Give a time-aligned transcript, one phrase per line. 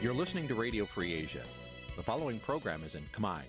[0.00, 1.42] You're listening to Radio Free Asia.
[1.96, 3.42] The following program is in Khmer.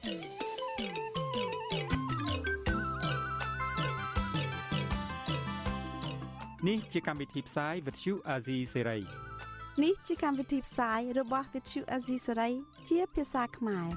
[6.68, 9.02] នេះជាកម្មវិធីផ្សាយ Vuthu Azizi Serai
[9.84, 12.54] នេះជាកម្មវិធីផ្សាយរបស់ Vuthu Azizi Serai
[12.90, 13.88] ជាភាសាខ្មែរ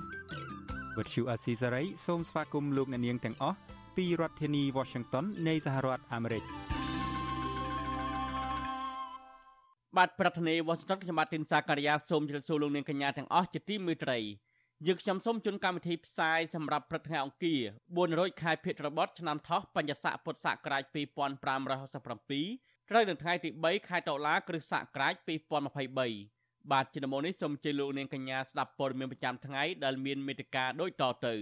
[0.96, 3.58] Vuthu Azizi Serai សូមស្វាគមន៍លោកអ្នកនាងទាំងអស់
[3.96, 6.44] ពីរដ្ឋធានី Washington នៃសហរដ្ឋអាមេរិក
[9.98, 14.18] បាទប្រធានាទី Washington ខ្ញុំបាទទីនសាការីយ៉ាសូមជម្រាបសួរលោកនាងកញ្ញាទាំងអស់ជាទីមេត្រី
[14.86, 17.62] យើងខ្ញុំសូមជូនកម្មវិធីផ្សាយសម្រាប់ព្រឹកថ្ងៃអង្គារ
[18.02, 25.14] 400ខែភទ្របទឆ្នាំថោះបញ្ញស័កពុទ្ធសករាជ2567ត្រូវនៅថ្ងៃទី3ខែតុលាគ្រិស្តសករាជ
[25.72, 31.34] 2023បាទជាដំបូងនេះសូមអញ្ជើញលោកនាងកញ្ញាស្ដាប់ព័ត៌មានប្រចាំថ្ងៃដែលមានមេត្តាដូចតទៅ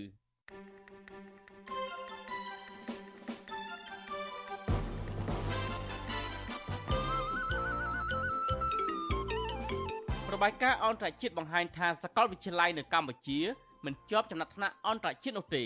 [10.42, 13.38] បាយការណ៍អន្តរជាតិបង្ហាញថាសាកលវិទ្យាល័យនៅកម្ពុជា
[13.84, 15.64] មិនជាប់ចំណាត់ថ្នាក់អន្តរជាតិនោះទេ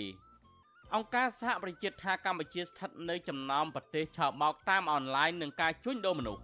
[0.94, 6.42] អង្គការសហប្រជាជាតិថាកម្ពុជាស្ថិតនៅចំណោមប្រទេសឆោបបោកតាមអនឡាញនឹងការជួញដូរមនុស្ស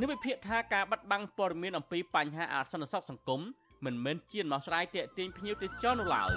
[0.00, 3.40] និវិភាគថាការបាត់បង់ព័ត៌មានអំពីបញ្ហាអសន្តិសុខសង្គម
[3.84, 6.32] មិនមែនជាដំណោះស្រាយទាក់ទាញភ្ញៀវទេសចរនោះឡើយ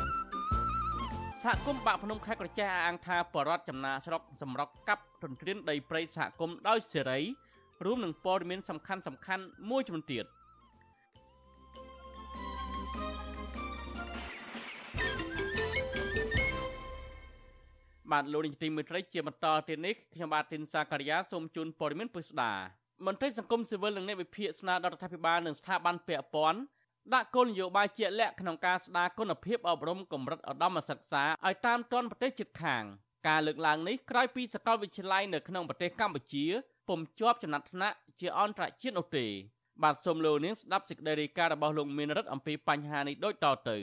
[1.44, 7.20] សហគមន៍បាក់ភ្នំខេត្តក្រចេះអាងថាបរដ្ឋចំណាស្រុកសម្រុកកាប់ទន្ទ្រានដីព្រៃសហគមន៍ដោយសេរី
[7.86, 10.26] រួមនឹងព័ត៌មានសំខាន់សំខាន់មួយចំនួនទៀត
[18.12, 22.52] បាទលោកនាយកទីមេត្រីជាបន្តទៀតនេះខ្ញុំបាទទីនសាការីយ៉ាសូមជូនព័ត៌មានពិស្ដា
[23.06, 26.60] មន្ត្រីសង្គមស៊ីវិលនិងអ្នកវិភាគស្នើដល់រដ្ឋាភិបាលនិងស្ថាប័នពាក់ព័ន្ធ
[27.14, 32.84] ដាក់គោលនយោបាយជាក់លាក់ក្នុងការស្ដារគុណភាពអប់រំកម្រិតឧត្តមសិក្សាឲ្យតាមទាន់ប្រទេសជិតខាង
[33.28, 36.46] ការលើកឡើងនេះក្រោយពីសាកលវិទ្យាល័យនៅក្នុងប្រទេសកម្ពុជា
[36.88, 39.26] ពុំជាប់ចំណាត់ថ្នាក់ជាអន្តរជាតិនោះទេ
[39.84, 43.78] បាទសូមលោកនាងស្ដាប់សេចក្តីរាយការណ៍របស់លោកមានរិទ្ធអំពីបញ្ហានេះដូចតទៅ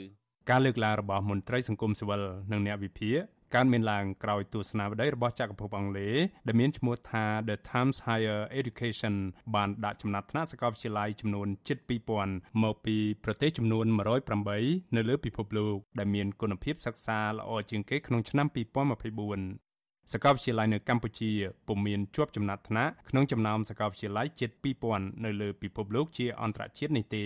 [0.49, 2.21] ការលើកឡើងរបស់មន្ត្រីសង្គមស៊ីវិល
[2.51, 3.19] និងអ្នកវិភាគ
[3.55, 6.15] កើតមានឡើងក្រោយទស្សនាវដ្តីរបស់ចក្រភពអង់គ្លេស
[6.47, 9.15] ដែលមានឈ្មោះថា The Times Higher Education
[9.55, 11.77] បានដាក់ចំណាត់ថ្នាក់សាកលវិទ្យាល័យចំនួនជិត
[12.21, 13.85] 2000មកពីប្រទេសចំនួន
[14.41, 19.70] 108នៅលើពិភពលោកដែលមានគុណភាពសិក្សាល្អជាងគេក្នុងឆ្នាំ2024
[20.11, 21.31] សាកលវិទ្យាល័យនៅកម្ពុជា
[21.67, 24.51] ពុំមានជាប់ចំណាត់ថ្នាក់ក្នុងចំណោមសាកលវិទ្យាល័យជិត
[24.87, 27.25] 2000នៅលើពិភពលោកជាអន្តរជាតិនេះទេ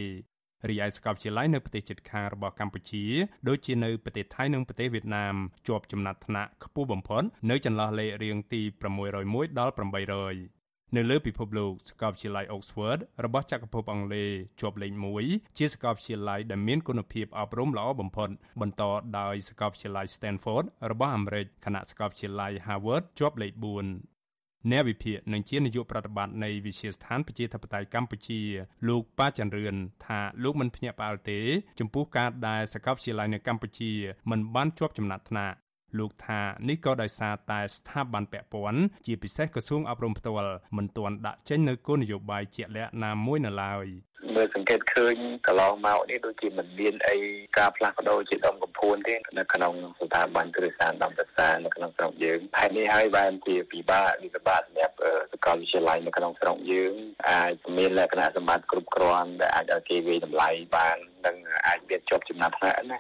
[0.70, 3.06] រីឯសាកលវិទ្យាល័យនៅប្រទេសជិតខាងរបស់កម្ពុជា
[3.48, 5.36] ដូចជានៅប្រទេសថៃនិងប្រទេសវៀតណាម
[5.68, 8.62] ជាប់ចំណាត់ថ្នាក់ខ្ពស់បំផុតនៅចន្លោះលេខរៀងទី
[9.10, 10.55] 601ដល់800
[10.94, 14.30] នៅលើពិភពលោកសាកលវិទ្យាល័យ Oxford របស់ចក្រភពអង់គ្លេស
[14.62, 14.92] ជាប់លេខ
[15.26, 18.30] 1ជាសាកលវិទ្យាល័យដែលមានគុណភាពអប់រំល្អបំផុត
[18.62, 18.84] បន្ត
[19.20, 28.42] ដោយសាកលវិទ្យាល័យ Stanford របស់អាមេរិកខណៈសាកលវិទ្យាល័យ Harvard ជាប់លេខ4អ្នកវិភាគនិងជានាយកប្រតិបត្តិនៃវិទ្យាស្ថានប្រជាធិបតេយ្យកម្ពុជា
[28.88, 29.76] លោកប៉ាចន្ទរឿន
[30.06, 31.40] ថាលោកមិនភ្ញាក់ផ្អើលទេ
[31.80, 33.92] ចំពោះការដែលសាកលវិទ្យាល័យនៅកម្ពុជា
[34.30, 35.56] មិនបានជាប់ចំណាត់ថ្នាក់
[36.00, 43.88] លោកថានេះក៏ដោយសារតែស្ថាប័នពាក់ព័ន្ធជាពិសេសក្រសួងអប់រំផ្ទាល់មិនទាន់ដាក់ចេញនៅគោលនយោបាយជាក់លាក់ណាមួយនៅឡើយ
[44.36, 45.16] មើលសង្កេតឃើញ
[45.48, 47.18] កន្លងមកនេះដូចជាមិនមានអី
[47.58, 54.96] ការផ្លាស់ប្ដូរជាដុំកំភួនទេនៅក្នុងស្ថាប័នគ្រឹះស្ថានដំសិក្សានៅក្នុងស្រុកយើងហើយនេះហើយបានជាពិបាកវិបាកសម្រាប់
[55.32, 56.94] សាកលវិទ្យាល័យនៅក្នុងស្រុកយើង
[57.30, 61.36] អាចមានលក្ខណៈសម្បត្តិគ្រប់គ្រាន់ដែលអាចឲ្យគេវិតម្លៃបាននិង
[61.68, 63.00] អាចមានជាប់ចំណាត់ថ្នាក់ណា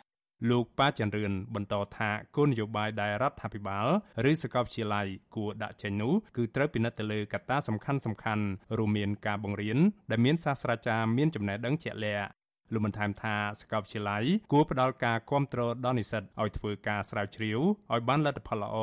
[0.49, 3.87] លោកប៉ាចន្ទរឿនបន្តថាគោលនយោបាយដែលរដ្ឋាភិបាល
[4.31, 8.45] ឬសាកលវិទ្យាល័យគួរដាក់ចេញនោះគឺត្រូវពិនិត្យទៅលើកត្តាសំខាន់សំខាន់
[8.77, 9.77] រួមមានការបង្រៀន
[10.11, 12.27] ដែលមានសាស្ត្រាចារ្យមានចំណេះដឹងជាក់លាក់
[12.73, 17.59] លោកបានថែមថាសាកលវិទ្យាល័យគួរផ្ដល់ការគ្រប់គ្រងដល់និស្សិតឲ្យធ្វើការស្រាវជ្រាវ
[17.93, 18.77] ឲ្យបានលទ្ធផលល្អ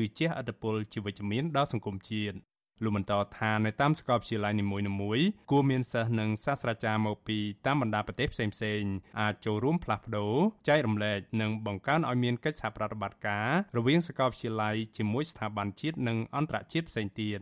[0.00, 2.36] ឬជះឥទ្ធិពលជាវិជ្ជមានដល់សង្គមជាតិ
[2.82, 10.34] លោកបន្តថានៅតាមសាកលវិទ្យាល័យនីមួយៗគួរមានសិស្សនិងសាស្ត្រាចារ្យមកពីតាមបណ្ដាប្រទេសផ្សេងៗអាចចូលរួមផ្លាស់ប្ដូរ
[10.68, 17.40] ចែករំលែកនិងបង្កើនឲ្យមានកិច្ចសហប្រតិបត្តិការរវាងសាកលវិទ្យាល័យជាមួយស្ថាប័នជាតិនិងអន្តរជាតិផ្សេងទៀត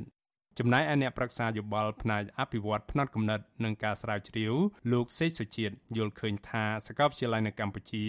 [0.58, 4.54] ចំណែកឯអ្នកប្រឹក្សាយោបល់ផ្នែកអភិវឌ្ឍផ្នត់គំនិតនិងការស្រាវជ្រាវ
[4.92, 8.06] លោកសេកសុជាតិយល់ឃើញថាសាកលវិទ្យាល័យនៅកម្ពុជា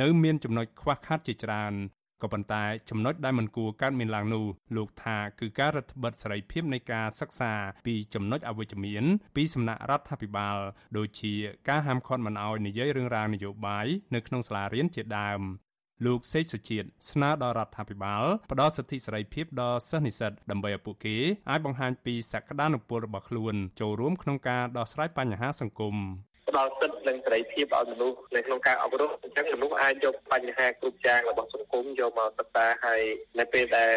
[0.00, 1.74] នៅមានចំណុចខ្វះខាតជាច្រើន
[2.22, 4.44] ក៏ប៉ុន្តែចំណុចដែលមិនគួរកើតមានឡើងនោះ
[4.76, 7.52] លោកថាគឺការរដ្ឋបិទសេរីភាពនៃការសិក្សា
[7.86, 9.04] ពីចំណុចអវិជ្ជមាន
[9.36, 10.56] ពីសំណាក់រដ្ឋាភិបាល
[10.96, 11.32] ដូចជា
[11.68, 15.42] ការហាមឃាត់មិនឲ្យនិយាយរឿងរ៉ាវនយោបាយនៅក្នុងសាលារៀនជាដើម
[16.06, 21.16] លោកសេកសុជាតិស្នើដល់រដ្ឋាភិបាលផ្ដល់សិទ្ធិសេរីភាពដល់សិស្សនិស្សិតដើម្បីឲ្យពួកគេ
[21.50, 25.96] អាចបង្ហាញពីសក្តានុពលរបស់ខ្លួនចូលរួមក្នុងការដោះស្រាយបញ្ហាសង្គម
[26.54, 33.02] ផ្ដល់សិទ្ធិនិងសេរីភាពឲ្យមនុស្សនៅក្នុងការអប់រំអញ្ចឹងមនុស្សអាចយកបញ្ហាគ្រប់យ៉ាងរបស់សង្គង្គមយកមកសិក្សាហើយ
[33.38, 33.92] នៅពេលដែល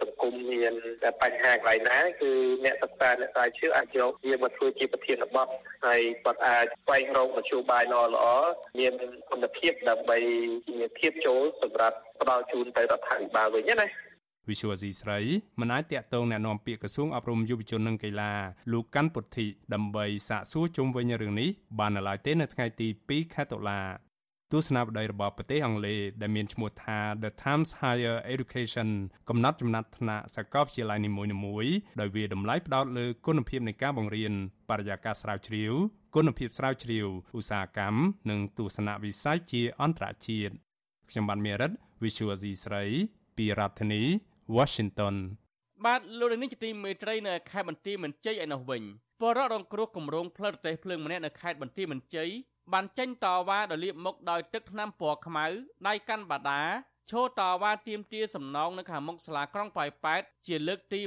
[0.00, 0.74] សង្គមមាន
[1.22, 2.30] បញ្ហាកន្លែងណាគឺ
[2.64, 5.48] អ្នកសិក្សាអ្នកស្រាវជ្រាវអាចយកវាមកធ្វើជាប្រធានបទ
[5.86, 8.26] ហើយគាត់អាចស្វែងរកមធ្យោបាយល្អល្អ
[8.78, 8.94] មាន
[9.30, 10.18] គុណភាពដើម្បី
[10.78, 13.88] មានភាពចូលសម្រាប់ផ្ដល់ជូនទៅរដ្ឋាភិបាលវិញណា
[14.48, 15.18] វិសុវអាស៊ីស្រី
[15.60, 18.32] មិនអាចតាក់ទងណែនាំពាក្យក្រសួងអប់រំយុវជននិងកីឡា
[18.72, 21.48] លោកកាន់ពុទ្ធិដើម្បីសាកសួរជុំវិញរឿងនេះ
[21.78, 23.80] បាននៅឡើយទេនៅថ្ងៃទី2ខែតុលា
[24.52, 28.88] ទស្សនវិស័យរបស់ប្រទេសអង់គ្លេសដែលមានឈ្មោះថា The Times Higher Education
[29.28, 31.10] កំណត់ចំណាត់ថ្នាក់សាកលវិទ្យាល័យនី
[31.44, 34.32] មួយៗដោយវាតម្លៃផ្ដោតលើគុណភាពនៃការបង្រៀន
[34.70, 35.72] បរិយាកាសស្រាវជ្រាវ
[36.14, 37.06] គុណភាពស្រាវជ្រាវ
[37.38, 38.00] ឧស្សាហកម្ម
[38.30, 40.54] និងទស្សនវិស័យជាអន្តរជាតិ
[41.10, 41.70] ខ្ញុំបានមេរិត
[42.02, 42.84] Visual C ស្រី
[43.36, 44.02] ពីរដ្ឋធានី
[44.56, 45.16] Washington
[45.84, 48.82] បាទលោកនាងជាទីមេត្រីនៅខេត្តបន្ទាយមានជ័យឯនោះវិញ
[49.22, 52.30] បរិរងគ្រោះគម្រោងផ្លិតប្រទេសភ្លើងម្នាក់នៅខេត្តបន្ទាយមានជ័យ
[52.72, 55.46] បានចេញតវ៉ាដល់លៀបមុខដោយទឹកថ្នាំពណ៌ខ្មៅ
[55.88, 56.62] ដៃកាន់បាដា
[57.10, 61.00] ឈោតវ៉ាទាមទារសំណងនៅខាងមុខសាលាក្រុងប៉ោយប៉ែតជាលើកទី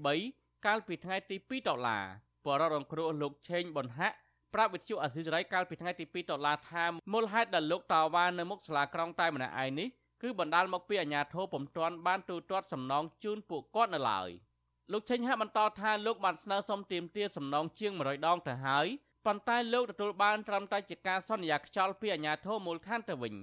[0.00, 2.04] 123កាលពីថ្ងៃទី2ដុល្លារ
[2.46, 4.16] បរិរងគ្រោះលោកឆេងប៊ុនហាក់
[4.54, 9.88] ប្រាប់វិទ្យុអាស៊ីសេរីកាលពីថ្ងៃទី2ដុល្លារថាមូលហេតុដែលលោកតវ៉ានៅមុខសាលាក្រុងតែម្នាក់ឯងនេះ
[10.22, 14.28] គឺបណ្ដាលមកពីអាញាធរពុំទាន់បានទូទាត់សំណងជូនពួកគាត់នៅឡើយ
[14.92, 18.86] លោកឆេងហាក់បន្តថាលោកបានស្នើសុំទាមទារសំណងជាង100ដងទៅហើយ
[19.26, 23.34] ប៉ុន្តែលោកទទួលបានត្រឹមតែជាការសន្យាខ្យល់ពីអាជ្ញាធរមូលដ្ឋានទៅវិញ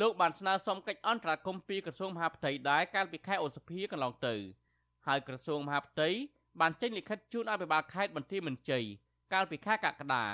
[0.00, 4.34] លោកបានស្នើសុំកិច្ចអន្តរាគមន៍ពីក្រសួងមហាផ្ទៃដែរកាលពីខែឧសភាកន្លងទៅ
[5.06, 6.08] ហើយក្រសួងមហាផ្ទៃ
[6.60, 8.84] បានចេញលិខិតជូនអភិបាលខេត្តបន្ទាយមានជ័យ
[9.32, 10.24] កាលពីខែកក្កដា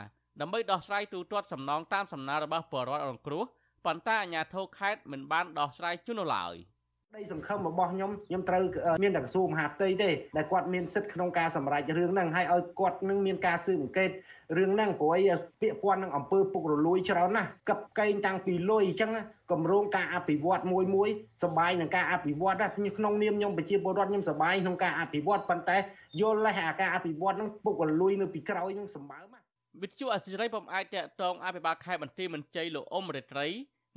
[0.41, 3.45] ដើម្បីដោះស្រាយទូទាត់សំណងតាមសំណើរបស់ពលរដ្ឋរងគ្រោះ
[3.85, 6.57] ប៉ុន្តែអាជ្ញាធរខេត្តមិនបានដោះស្រាយជូននៅឡើយ។
[7.15, 8.63] ក្តីសង្ឃឹមរបស់ខ្ញុំខ្ញុំត្រូវ
[9.03, 14.11] មានតែក្រសួងមហាផ្ទៃទេដែលគាត់មានសិទ្ធិក្នុងការសម្រេចរឿងហ្នឹងហើយឲ្យគាត់នឹងមានការស៊ើបអង្កេត
[14.57, 15.23] រឿងហ្នឹងព្រោះអី
[15.61, 19.11] ពាក្យពាន់នឹងអំពើពុករលួយច្រើនណាស់កັບកេងតាំងពីលុយអញ្ចឹង
[19.53, 21.09] គម្រោងការអភិវឌ្ឍមួយមួយ
[21.43, 22.55] សបាយនឹងការអភិវឌ្ឍ
[22.99, 25.77] ក្នុងនាមខ្ញុំប្រជាពលរដ្ឋខ្ញុំសបាយក្នុងការអភិវឌ្ឍប៉ុន្តែ
[26.21, 29.35] យល់លេះអាការអភិវឌ្ឍហ្នឹងពុករលួយនៅពីក្រោយហ្នឹងសម្បើម
[29.83, 33.47] វិទ្យុអសិរ័យពុំអាចតកតងអភិបាលខេត្តបន្ទាយមានជ័យលោកអ៊ុំរិត្រី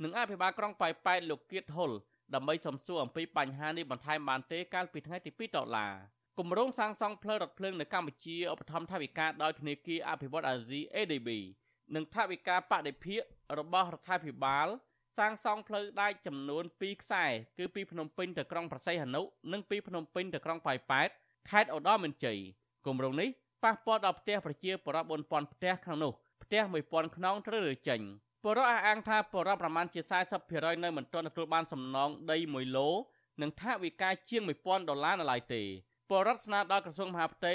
[0.02, 1.90] និងអភិបាលក្រុងប៉ោយប៉ែតលោកគៀតហុល
[2.34, 5.92] ដើម្បីសំសួរអំពីបញ្ហានេះបន្ថែមបានទេកាលពីថ្ងៃទី2ដុល្លារ
[6.38, 11.28] គម្រោងសាងសង់ផ្លូវរថភ្លើងនៅកម្ពុជាឧបត្ថម្ភថវិកាដោយធនាគារអភិវឌ្ឍអាស៊ី ADB
[11.94, 13.20] និងថវិកាបដិភាគ
[13.58, 14.68] របស់រដ្ឋាភិបាល
[15.18, 17.24] សាងសង់ផ្លូវដែកចំនួន2ខ្សែ
[17.58, 19.22] គឺពីភ្នំពេញទៅក្រុងប្រស័យហនុ
[19.52, 21.08] និងពីភ្នំពេញទៅក្រុងប៉ោយប៉ែត
[21.50, 22.38] ខេត្តឧត្តរមានជ័យ
[22.86, 23.28] គម្រោងនេះ
[23.64, 26.12] ប៉ះពាល់ដល់ផ្ទះប្រជាពលរដ្ឋ4000ផ្ទះក្នុងនោះ
[26.42, 28.00] ផ្ទះ1000ខ្នងត្រូវរើចេញ
[28.44, 30.00] ពលរដ្ឋអះអាងថាពលរដ្ឋប្រមាណជា
[30.42, 32.88] 40%នៅមិនទាន់ទទួលបានសំណងដី1ឡូ
[33.42, 35.62] និងថវិកាជាង1000ដុល្លារនៅឡើយទេ
[36.10, 37.54] ពលរដ្ឋស្នើដល់ក្រសួងមហាផ្ទៃ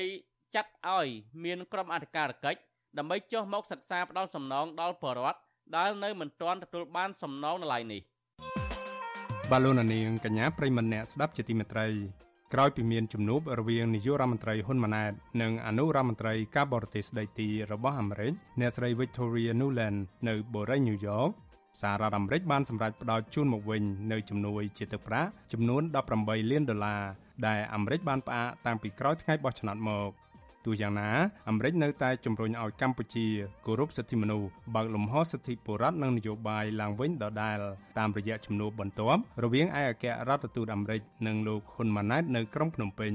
[0.55, 1.07] ចាត់ឲ្យ
[1.43, 2.59] មានក្រុមអធិការកិច្ច
[2.97, 5.39] ដើម្បីចុះមកសិក្សាផ្ដល់សំណងដល់ពលរដ្ឋ
[5.77, 8.01] ដែលនៅមិនទាន់ទទួលបានសំណងនៅឡើយនេះ
[9.51, 11.87] បាឡូណានីងកញ្ញាប្រិមម្នាក់ស្ដាប់ជាទីមេត្រី
[12.53, 15.11] ក្រោយពីមានជំនួបរវាងនាយករដ្ឋមន្ត្រីហ៊ុនម៉ាណែត
[15.41, 19.97] និងអនុរដ្ឋមន្ត្រីការបរទេសស្ដីទីរបស់អាមេរិកអ្នកស្រី Victoria Nuland
[20.27, 21.31] នៅបូរី New York
[21.81, 25.81] សាររដ្ឋអាមេរិកបានសម្រេចផ្ដល់ជូនមកវិញនៅជំនួយជាទឹកប្រាក់ចំនួន
[26.17, 27.03] 18លានដុល្លារ
[27.47, 30.09] ដែលអាមេរិកបានផ្អាកតាំងពីក្រោយថ្ងៃបោះឆ្នោតមក
[30.65, 31.09] ទោះយ៉ាងណា
[31.49, 33.27] អាមេរិកនៅតែជំរុញឲ្យកម្ពុជា
[33.65, 37.59] គោរពសិទ្ធិមនុស្សបើកលំហសិទ្ធិបុរដ្ឋនិងនយោបាយឡើងវិញដដែល
[37.97, 43.13] តាមរយៈជំនួបបន្ទាប់រវាងឯកអគ្គរដ្ឋទូតអាមេរិកនិងលោកហ៊ុនម៉ាណែតនៅក្រុងភ្នំពេញ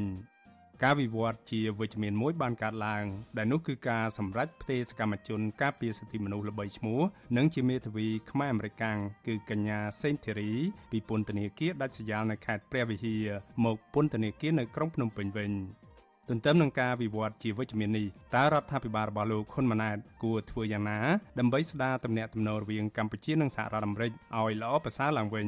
[0.85, 3.05] ការវិវត្តជាវិជ្ជមានមួយបានកើតឡើង
[3.38, 7.00] ដែលនោះគឺការសម្រេចផ្ទេរសកម្មជនការពារសិទ្ធិមនុស្សល្បីឈ្មោះ
[7.37, 10.50] និងជាមេធាវីខ្មែរអមេរិកាំងគឺកញ្ញាសេងធីរី
[10.90, 13.26] ពីពន្ធនាគារដាច់ស្រយាលនៅខេត្តព្រះវិហារ
[13.64, 15.52] មកពន្ធនាគារនៅក្រុងភ្នំពេញវិញ
[16.30, 18.06] ទន្ទឹមនឹងការវិវត្តជាវិជ្ជមាននេះ
[18.37, 20.99] តើរដ្ឋាភិបាលរបស់លោកហ៊ុនម៉ាណែតគួរធ្វើយ៉ាងណា
[21.38, 25.47] ដើម្បីស្ដារទំនាក់ទំនងរវាងកម្ពុជានិងសហរដ្ឋអាមេរិកឲ្យល្អប្រសើរឡើងវិញ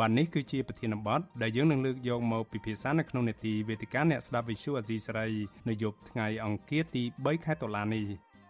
[0.00, 5.28] បាទនេះគឺជាប្រធានបទដែលយើងនឹងលើកយកមកពិភាក្សានៅក្នុងនេតិវេទិកាអ្នកស្ដាប់វិទ្យុអាស៊ីសេរី
[5.68, 8.04] នៅយប់ថ្ងៃអង្គារទី3ខែតុលានេះ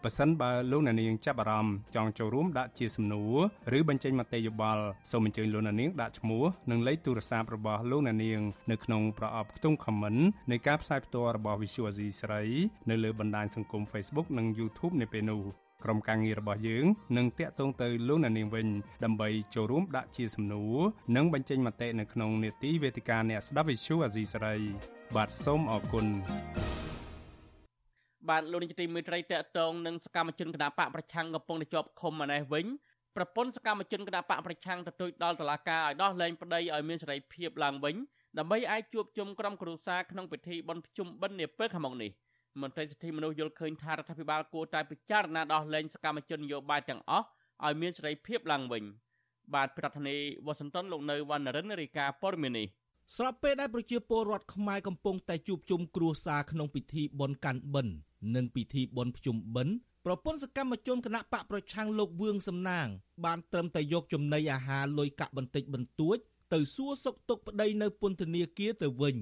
[0.06, 3.22] ប៉ះសិនបើលោកអ្នកនាងចាប់អារម្មណ៍ចង់ចូលរួមដាក់ជាសំណួ
[3.72, 10.20] រឬបញ្ចេញមតិយោបល់សូមអញ្ជើញលោកអ្នកនាងដាក់ឈ្មោះនិងលេខទូរស័ព្ទរបស់លោកអ្នកនាងនៅក្នុងប្រអប់ខ្ទង់ comment
[10.50, 12.42] នៃការផ្សាយផ្ទាល់របស់ Visual Asia ស្រី
[12.90, 15.42] នៅលើបណ្ដាញសង្គម Facebook និង YouTube នៅពេលនោះ
[15.84, 16.84] ក្រុមការងាររបស់យើង
[17.16, 18.66] នឹងតាក់ទងទៅលោកអ្នកនាងវិញ
[19.04, 20.78] ដើម្បីចូលរួមដាក់ជាសំណួរ
[21.16, 24.54] និងបញ្ចេញមតិនៅក្នុងនេតិវេទិកាអ្នកស្ដាប់ Visual Asia ស្រី
[25.16, 26.06] បាទសូមអរគុណ
[28.28, 32.66] បាទលោកនាយកទីមេត្រីតកតងនឹងសកម្មជនគណបកប្រឆាំងកំពុងតែជាប់ឃុំម្នេះវិញ
[33.16, 37.96] ប្រពន្ធសកម្មជនគណបកប្រឆាំងទទូចដល់តុលាការឲ្យដោះលែងប្តីឲ្យមានសេរីភាពឡើងវិញ
[38.38, 42.10] ដើម្បីអាចជួបជុំក្រុមគ្រួសារក្នុងពិធីបុណ្យភ្ជុំបិណ្ឌនាពេលខាងមុខនេះ
[42.62, 47.26] មន្ត្រីសិទ្ធិមនុស្សយល់ឃើញថារដ្ឋាភិបាលគួរតែពិចារណាដោះលែងសកម្មជននយោបាយទាំងអស់
[47.64, 48.84] ឲ្យមានសេរីភាពឡើងវិញ
[49.54, 52.66] បាទប្រធានាធិបតីវ៉ាស៊ីនតោនលោកនៅវណ្ណរិនរាយការណ៍ព័ត៌មាននេះ
[53.16, 57.94] ស្របពេលដែលប្រជាពលរដ្ឋខ្មែរកំពុងតែជួបជុំគ្រួសារក្នុងពិធីបុណ្យកាន់បិណ្ឌ
[58.34, 59.74] និងពិធីបុណ្យភ្ជុំបិណ្ឌ
[60.06, 62.86] ប្រពន្ធសកម្មជនគណៈបកប្រឆាំងលោកវឿងសំណាង
[63.24, 66.16] បានត្រឹមតែយកចំណីអាហារលុយកាក់បន្តិចបន្តួច
[66.52, 69.16] ទៅសួរសុខទុក្ខប្តីនៅពន្ធនាគារទៅវិញ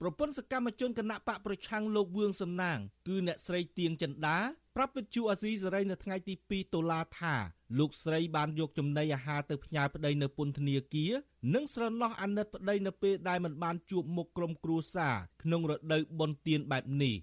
[0.00, 2.78] ប្រពន្ធសកម្មជនគណៈបកប្រឆាំងលោកវឿងសំណាង
[3.08, 4.36] គឺអ្នកស្រីទៀងចិន្តា
[4.76, 7.34] ប្រាប់វិទ្យុអាស៊ីសេរីនៅថ្ងៃទី2តុលាថា
[7.78, 11.12] លោកស្រីបានយកចំណីអាហារទៅផ្ញើប្តីនៅពន្ធនាគារ
[11.54, 17.14] និងស្រណោះអាណិតប្តីនៅពេលដែលមិនបានជួបមុខក្រុមគ្រួសារក្នុងរដូវបុណ្យទានបែបនេះ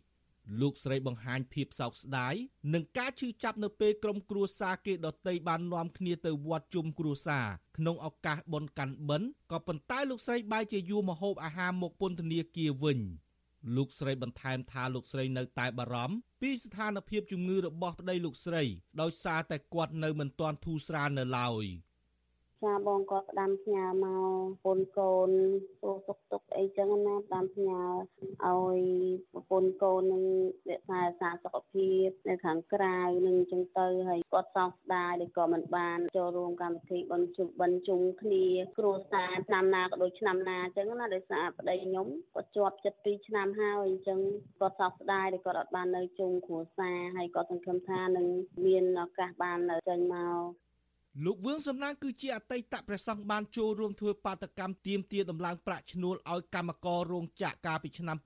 [0.61, 2.35] លោកស្រីបង្ហាញភាពសោកស្ដាយ
[2.73, 12.99] នឹងការឈឺចាប់នៅពេលក្រុមគ្រួសារគេដតីបាននាំគ្នាទៅវត្តជុំគ្រួសារក្នុងឱកាសបុណ្យកាន់បិណ្ឌក៏ប៉ុន្តែលោកស្រីបែរជាយួរមហូបអាហារមកពន្ធនាគារវិញ។
[13.75, 18.63] លោកស្រីបន្ថែមថាលោកស្រីនៅតែបារម្ភពីស្ថានភាពជំងឺរបស់ប្តីលោកស្រី
[19.01, 21.65] ដោយសារតែគាត់នៅមិនទាន់ធូរស្រាលនៅឡើយ។
[22.65, 25.29] ចាបងគាត់ផ្ដាំផ្ញើមកកូនកូន
[25.79, 27.81] សួរសុខទុក្ខអីចឹងណាផ្ដាំផ្ញើ
[28.45, 28.79] ឲ្យ
[29.33, 30.23] ប្រពន្ធកូននឹង
[30.69, 32.97] រក្សាសារសុខភាពនៅខាងក្រៅ
[33.27, 38.45] នឹងចឹងទៅហើយគាត់សោកស្ដាយដែលក៏មិនបានចូលរួមកម្មវិធីបន់ជុំបន់ជុំគ្នា
[38.77, 44.19] គ្រួសារឆ្នាំណាក៏ដូចឆ្នាំណាចឹងណាដោយសារប្តីខ្ញុំគាត់ជាប់ចិត្ត2ឆ្នាំហើយអញ្ចឹង
[44.59, 48.27] គាត់សោកស្ដាយដែលគាត់អត់បាននៅជុំគ្រួសារហើយគាត់សង្ឃឹមថានឹង
[48.65, 50.68] មានឱកាសបានចេញមក
[51.25, 58.17] លោកវឿងសំណាងគឺជាអតីតព្រះសង្ឃបានចូលរួមធ្វើបាតកម្មទាមទារដំឡើងប្រាក់ឈ្នួលឲ្យកម្មកររោងចក្រកាលពីឆ្នាំ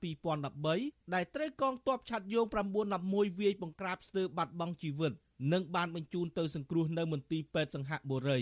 [0.54, 2.46] 2013ដែលត្រូវកងទ័ពឆាត់យង
[2.94, 5.14] 911វាយបង្ក្រាបស្ទើរបាត់បង់ជីវិត
[5.54, 8.42] និងបានបញ្ជូនទៅសង្គ្រោះនៅមន្ទីរពេទ្យសង្ហបុរី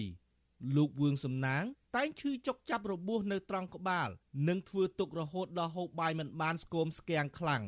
[0.76, 1.64] លោកវឿងសំណាង
[1.96, 4.10] តែងឈឺចុកចាប់របួសនៅត្រង់ក្បាល
[4.48, 7.64] និងធ្វើទុករហូតដល់ហូបបាយមិនបានស្គមស្គាំងខ្លាំង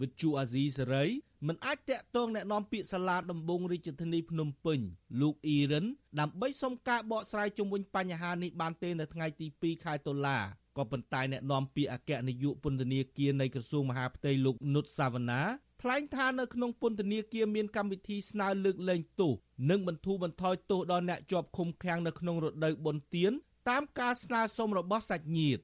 [0.00, 1.04] វិទ្យុអាស៊ីសេរី
[1.47, 4.79] មិនអាចតាក់ទងแนะនាំពាក្យសាលាដំបងរាជធានីភ្នំពេញ
[5.21, 5.85] លោកអ៊ីរិន
[6.19, 10.37] ដើម្បីសុំការបកស្រាយជុំវិញបញ្ហានេះបានទេនៅថ្ងៃទី2ខែតុលា
[10.77, 15.41] ក៏ប៉ុន្តែអ្នកនាំពាក្យអគ្គនាយកពន្ធនាគារនៃក្រសួងមហាផ្ទៃលោកនុតសាវណ្ណា
[15.81, 19.33] ថ្លែងថានៅក្នុងពន្ធនាគារមានកម្មវិធីស្នើលើកលែងទោស
[19.69, 23.31] និងបន្ធូរបន្ថយទោសដល់អ្នកជាប់ឃុំឃាំងនៅក្នុងរដូវបុណ្យទាន
[23.69, 25.61] តាមការស្នើសុំរបស់សាច់ញាតិ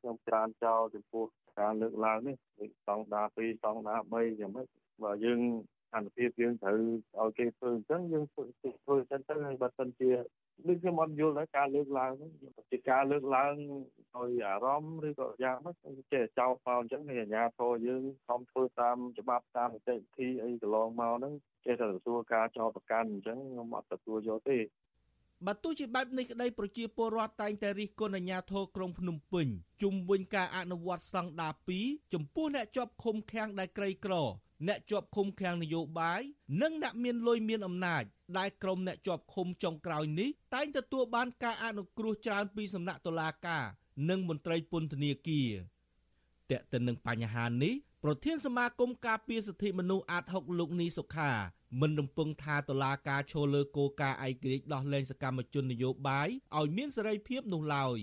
[0.00, 1.24] ខ្ញុំច្រានចោលចំពោះ
[1.60, 2.36] ការលើកឡើងនេះ
[2.78, 4.66] ស្តង់ដា2ស្តង់ដា3យ៉ាងម៉េច
[5.03, 5.39] បើយើង
[5.95, 6.75] អនុភាពយើងត្រូវ
[7.19, 8.43] ឲ្យគេធ្វើអញ្ចឹងយើងធ្វើ
[8.83, 10.09] ធ្វើអញ្ចឹងទៅហើយបើសិនជា
[10.67, 12.31] ដូចខ្ញុំអត់យល់ដែរការលើកឡើងហ្នឹង
[12.71, 13.53] ជាការលើកឡើង
[14.15, 15.75] ដោយអារម្មណ៍ឬក៏យ៉ាងម៉េច
[16.13, 21.33] ចេះចោលមកអញ្ចឹងហើយអាជ្ញាធរយើងខំធ្វើតាមច្បាប់តាមនីតិវិធីអីកន្លងមកហ្នឹង
[21.65, 24.57] ចេះតែទទួលការចោទប្រកាន់អញ្ចឹងខ្ញុំអត់ទទួលយកទេ
[25.47, 29.47] បើទោះជាបែបនេះក្តីប្រជាពលរដ្ឋតែងតែរិះគន់អាជ្ញាធរក្រុងភ្នំពេញ
[29.81, 31.53] ជុំវិញការអនុវត្តស្តង់ដារ
[31.83, 34.13] 2ចំពោះអ្នកជាប់ឃុំឃាំងដែលក្រីក្រ
[34.67, 36.21] អ្នកជាប់ឃុំឃាំងនយោបាយ
[36.61, 38.03] និងអ្នកមានលុយមានអំណាច
[38.37, 43.63] ដែលក្រុមអ្នកជាប់ឃុំចុងក្រោយនេះតែងទទួលបានការអនុគ្រោះច្រើនពីសំណាក់តុលាការ
[44.09, 45.49] និងមន្ត្រីពន្ធនាគារ
[46.49, 51.31] តែកទៅនឹងបញ្ហានេះប្រធានសមាគមការពារសិទ្ធិមនុស្សអាត6លោកនីសុខា
[51.81, 57.99] មិនរំពឹងថាតុលាការឈលលើគោលការណ៍ឯករាជ្យដោះលែងសកម្មជននយោបាយឲ្យមានសេរីភាពនោះឡើយ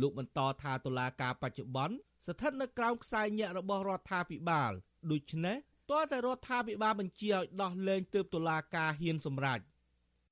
[0.00, 4.72] លោកបន្តថាតុលាការបច្ចុប្បន្នស្ថិតនៅក្រោមខ្សែញាក់របស់រដ្ឋាភិបាល
[5.10, 5.56] ដូច្នេះ
[5.92, 9.60] តើតែរដ្ឋាភិបាលបញ្ជាឲ្យដោះលែងទើបតុលាការហ៊ានសម្រេច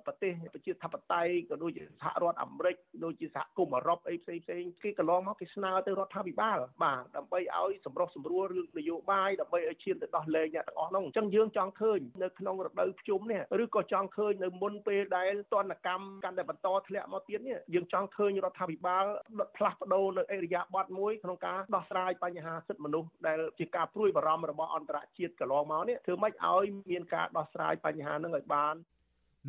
[0.07, 19.05] ប្រទេសប្រជាធិបតេយ្យក៏ដូចជាសហរដ្ឋអាមេរិកដូចជាសហគមន៍អឺរ៉ុបអីផ្សេងផ្សេងគេកន្លងមកគេស្នើទៅរដ្ឋាភិបាលបាទដើម្បីឲ្យសម្រុះសម្រួលរឿងនយោបាយដើម្បីឲ្យឈានទៅដោះលែងអ្នកទាំងអស់នោះអញ្ចឹងយើងចង់ឃើញនៅក្នុងរដូវភ្ជុំនេះឬក៏ចង់ឃើញនៅមុនពេលដែលទណ្ឌកម្មកាន់តែបន្តធ្លាក់មកទៀតនេះយើងចង់ឃើញរដ្ឋាភិបាល
[19.39, 28.77] ដុតផ្លាស់ប្ដូរនៅអេរិយាប័តមួយក្នុងការដោះស្រាយបញ្ហាសិទ្ធិមនុស្សដែលជាការព្រួយបារម្ភរបស់អន្តរជាតិកន្លងមកនេះធ្វើម៉េចឲ្យមានការដោះស្រាយបញ្ហានឹងឲ្យបាន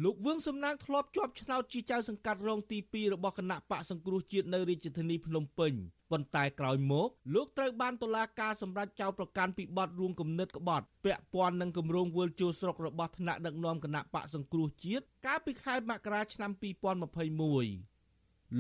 [0.04, 5.74] លោកវឿងសំណាងធ្លាប់ជាប់ឆ្នោតជាចៅសង្កាត់រងទី2របស់គណៈបកសង្គ្រោះជាតិនៅរាជធានីភ្នំពេញ
[6.12, 16.62] ប៉ុន្តែក្រោយមកលោកត្រូវបានតុលាការសម្រេចចោទប្រកាន់ពីបទរួមគំនិតក្បត់ពាក់ព័ន្ធនឹងគម្រោងវិលជួស្រុករបស់ថ្នាក់ដឹកនាំគណៈបកសង្គ្រោះជាតិកាលពីខែមករាឆ្នាំ2021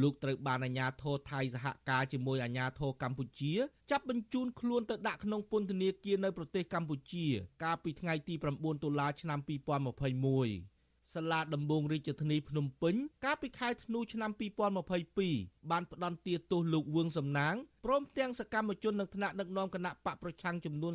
[0.02, 3.54] លោកត្រូវបានអាជ្ញាធរថៃសហការជាមួយអាជ្ញាធរកម្ពុជា
[3.92, 7.26] ចាប់បញ្ជូនខ្លួនទៅដាក់ក្នុងពន្ធនាគារនៅប្រទេសកម្ពុជា
[7.64, 10.75] កាលពីថ្ងៃទី9តុលាឆ្នាំ2021
[11.14, 12.96] សាលាដំបងរាជធានីភ្នំពេញ
[13.26, 14.32] កាលពីខែធ្នូឆ្នាំ
[15.02, 20.94] 2022បានផ្តន្ទាទោសលោកវឿងសំណាងព្រមទាំងសកម្មជននឹងថ្នាក់ដឹកនាំគណៈបកប្រឆាំងចំនួន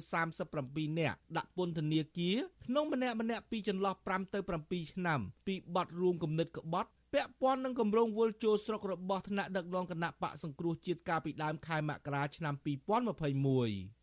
[0.48, 14.00] 37នាក់ដាក់ពន្ធនាគារក្នុងម្នាក់ម្នាក់ពីចន្លោះ5ទៅ7ឆ្នាំពីបទរួមគំនិតក្បត់ពាក់ព័ន្ធនឹងគម្រោងវល់ចូលស្រុករបស់ថ្នាក់ដឹកនាំគណៈបកសង្គ្រោះជាតិកាលពីដើមខែមករាឆ្នាំ2021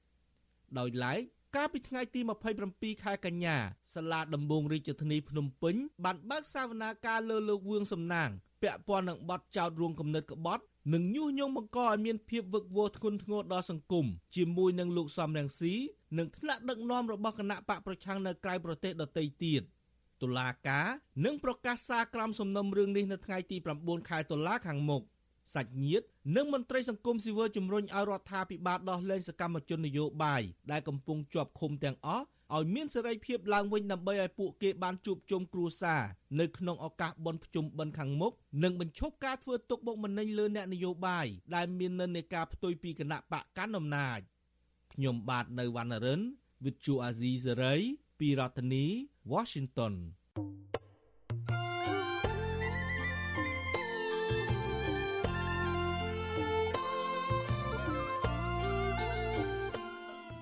[0.79, 1.21] ដោយឡែក
[1.55, 2.21] កាលពីថ្ងៃទី
[2.61, 3.55] 27ខែកញ្ញា
[3.93, 5.75] សាលាដំបងរាជធានីភ្នំពេញ
[6.05, 8.29] បានបើកសវនាការលើលោកវឿងសំណាង
[8.61, 10.63] ពាក់ព័ន្ធនឹងបទចោទរួមគំនិតក្បត់
[10.93, 15.73] និងញុះញង់បង្កឲ្យមានភាពវឹកវរធ្ងន់ធ្ងរដល់សង្គមជាមួយនឹងលោកសំរងស៊ី
[16.17, 19.61] និងថ្នាក់ដឹកនាំរបស់គណៈបកប្រឆាំងនៅក្រៅប្រទេសដទៃទៀត
[20.21, 20.87] តុលាការ
[21.25, 25.03] នឹងប្រកាសសារក្រមសំណុំរឿងនេះនៅថ្ងៃទី9ខែតុលាខាងមុខ
[25.53, 32.25] សាច់ញាតិនិងមន្ត្រីសង្គមស៊ីវិលជំរុញឲ្យរដ្ឋាភិបាលដោះលែងសកម្មជននយោបាយដែលកំពុងជាប់ឃុំទាំងអស់
[32.55, 36.01] ឲ្យមានសេរីភាពឡើងវិញដើម្បីឲ្យពួកគេបានជួបជុំគ្រួសារ
[36.39, 44.19] នៅក្នុងឱកាសបុណ្យភ្ជុំបិណ្ឌខាងមុខនិងបញ្ឈប់ការធ្វើទុកបុកម្នេញលើអ្នកនយោបាយដែលមាននិន្នាការផ្ទុយពីគណៈបកកាន់អំណាច
[44.93, 46.21] ខ្ញុំបាទនៅវណ្ណរិន
[46.63, 47.79] With Chu Azizi Serai
[48.19, 48.85] ពីរដ្ឋធានី
[49.33, 49.93] Washington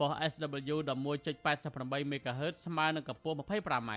[0.00, 3.90] ប៉ុស SW 11.88 MHz ស្មើនឹងកម្ពស់ 25m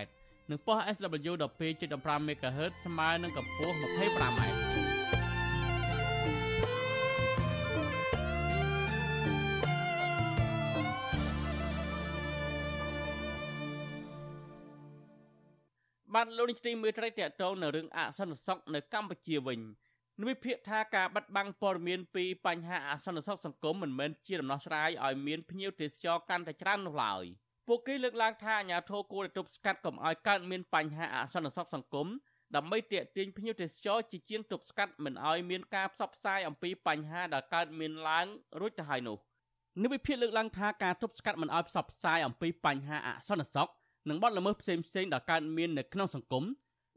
[0.50, 4.42] និងប៉ុស SW 12.15 MHz ស្មើនឹងកម្ពស់ 25m
[16.16, 19.91] បានលោកនាយកទីមេត្រីតកតងនៅរឿងអសន្តិសុខនៅកម្ពុជាវិញនិ
[20.30, 27.24] វិភាគថាការបិទបាំងព័ត៌មានពីបញ្ហាអសន្តិសុខសង្គមមិនមែនជាដំណោះស្រាយឲ្យមានភ្ញៀវទេសចរកាន់តែច្រើននោះឡើយ
[27.68, 32.08] ពួកគេលើកឡើងថាអាជ្ញាធរគួរតែទប់ស្កាត់កុំឲ្យកើតមានបញ្ហាអសន្តិសុខសង្គម
[32.56, 38.26] ដើម្បីទាក់ទាញភ្ញៀវទេសចរជាជាងទប់ស្កាត់មិនឲ្យមានការផ្សព្វផ្សាយអំពីបញ្ហាដែលកើតមានឡើង
[38.60, 39.18] រួចទៅហើយនោះ
[39.84, 43.70] និវិភាគលើកឡើងថាការទប់ស្កាត់មិនឲ្យផ្សព្វផ្សាយអំពីបញ្ហាអសន្តិសុខ
[44.10, 46.44] និងបទល្មើសផ្សេងៗដែលកើតមាននៅក្នុងសង្គម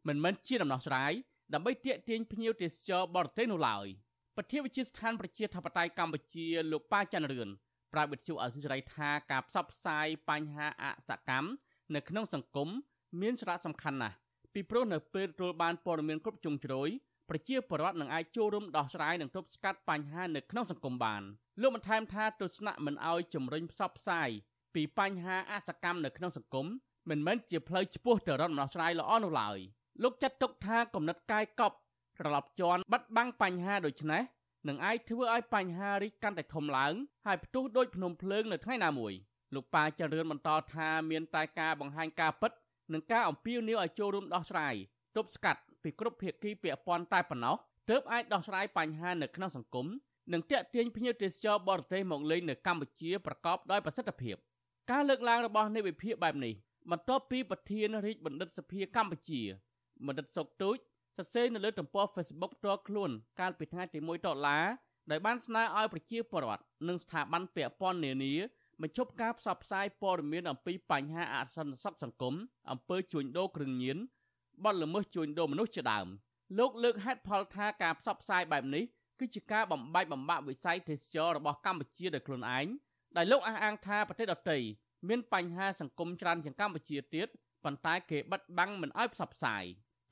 [0.09, 1.13] មិនមែនជាដំណោះស្រាយ
[1.53, 3.87] ដើម្បីទាក់ទាញភ្ញៀវទេសចរបរទេសនោះឡើយ
[4.37, 7.49] ប្រធានវិជាស្ថានប្រជាធិបតេយ្យកម្ពុជាលោកប៉ាច័ន្ទរឿន
[7.93, 11.49] ប្រាប់វិទ្យុអសិរ័យថាការផ្សព្វផ្សាយបញ្ហាអសកម្ម
[11.95, 12.69] នៅក្នុងសង្គម
[13.21, 14.17] មានសារៈសំខាន់ណាស់
[14.55, 16.89] ពីព្រោះនៅពេលទទួលបានព័ត៌មានគ្រប់ជ្រុងជ្រោយ
[17.29, 21.23] ប្រជាពលរដ្ឋនឹងអាចចូលរួមដោះស្រាយនិងទប់ស្កាត់បញ្ហានៅក្នុងសង្គមបាន
[21.61, 24.29] លោកបន្ថែមថាទស្សនៈមិនអោយជំរុញផ្សព្វផ្សាយ
[24.75, 26.67] ពីបញ្ហាអសកម្មនៅក្នុងសង្គម
[27.11, 29.59] មិនមែនជាផ្លូវឆ្ពោះទៅរកដំណោះស្រាយល្អនោះឡើយ។
[30.03, 31.77] លោកចាត់ទុកថាគំនិតកាយកប់
[32.19, 34.23] ត្រឡប់ជន់បាត់បង់បញ្ហាដូចនេះ
[34.69, 36.93] នឹងអាចធ្វើឲ្យបញ្ហារីកកាន់តែធំឡើង
[37.27, 39.13] ហើយផ្ទុះដូចភ្នំភ្លើងនៅថ្ងៃណាមួយ
[39.55, 42.53] លោកប៉ាចរឿនបន្តថាមានតែការបង្ហាញការពិត
[42.93, 44.75] និងការអំពាវនាវឲ្យចូលរួមដោះស្រាយ
[45.17, 47.57] ទប់ស្កាត់ពីគ្រប់ភាគីពាក់ព័ន្ធតែប៉ុណ្ណោះ
[47.91, 49.87] ទើបអាចដោះស្រាយបញ្ហានៅក្នុងសង្គម
[50.33, 54.37] និងទាក់ទាញភ្ញៀវទេសចរបរទេសមកលេងនៅកម្ពុជាប្រកបដោយប្រសិទ្ធភាព
[54.91, 56.55] ការលើកឡើងរបស់នៃវិភាគបែបនេះ
[56.91, 59.43] បន្ទាប់ពីប្រធានរាជបណ្ឌិតសភាកម្ពុជា
[60.07, 60.77] បណ្ឌិតសុកទូច
[61.17, 64.65] សរសេរនៅលើទំព័រ Facebook ផ្ទាល់ខ្លួនកាលពីថ្ងៃទី1ដុល្លារ
[65.11, 68.35] ដោយបានស្នើឲ្យប្រជាពលរដ្ឋនិងស្ថាប័នពាក់ព័ន្ធនានា
[68.83, 72.35] បញ្ឈប់ការផ្សព្វផ្សាយព័ត៌មានអំពីបញ្ហាអសន្តិសុខសង្គម
[72.71, 73.99] អំពើជួញដូរគ្រឿងញៀន
[74.65, 76.07] បទល្មើសជួញដូរមនុស្សជាដើម
[76.59, 78.85] លោកលើកហេតុផលថាការផ្សព្វផ្សាយបែបនេះ
[79.19, 82.67] គឺជាការបំបែកបំបាក់វិស័យទេសចររបស់កម្ពុជាដោយខ្លួនឯង
[83.17, 84.59] ដែលលោកអះអាងថាប្រទេសដទៃ
[85.09, 87.29] មានបញ្ហាសង្គមច្រើនជាងកម្ពុជាទៀត
[87.65, 89.65] ប៉ុន្តែគេបិទបាំងមិនឲ្យផ្សព្វផ្សាយ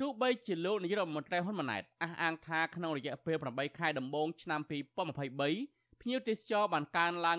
[0.03, 7.39] ទោះបីជាលោកនាយរដ្ឋមន្ត្រីហ៊ុនម៉ាណែតអះអាងថាក្នុងរយៈពេល8ខែដំបូងឆ្នាំ2023ភ្ញៀវទេសចរបានកើនឡើង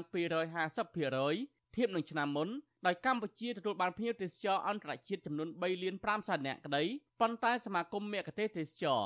[0.68, 2.50] 250%ធៀបនឹងឆ្នាំមុន
[2.86, 6.84] ដោយកម្ពុជាទទួលបានភ្ញៀវទេសចរអន្តរជាតិចំនួន3លាន5សែននាក់ក្តី
[7.22, 9.02] ប៉ុន្តែសមាគមមគ្គុទ្ទេសក៍ទេសចរ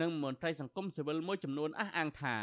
[0.00, 2.36] និងមន្ត្រីសង្គមស៊ីវិលមួយចំនួនអះអាងថា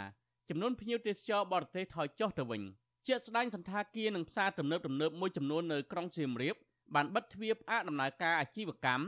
[0.49, 2.61] ចំនួនភ្ញៀវទេសចរបរទេសថយចុះទៅវិញ
[3.07, 6.55] ជាក់ស្ដែងសន្តាគារនិងផ្សារទំនើបទំនើបមួយចំនួននៅក្រុងសៀមរាប
[6.95, 9.05] បានបិទទ្វារផ្អាកដំណើរការអាជីវកម្ម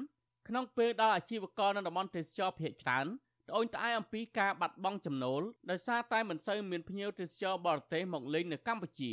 [0.48, 3.08] ក្នុងពេលដល់អាជីវករនៅតំបន់ទេសចរភ ieck ច្រើន
[3.50, 9.12] ត្អូញត្អែអំពីការបាត់បង់ចំណូលដោយសារតែមិនសូវមានភ្ញៀវទេសចរបរទេសមកលេងនៅកម្ពុជា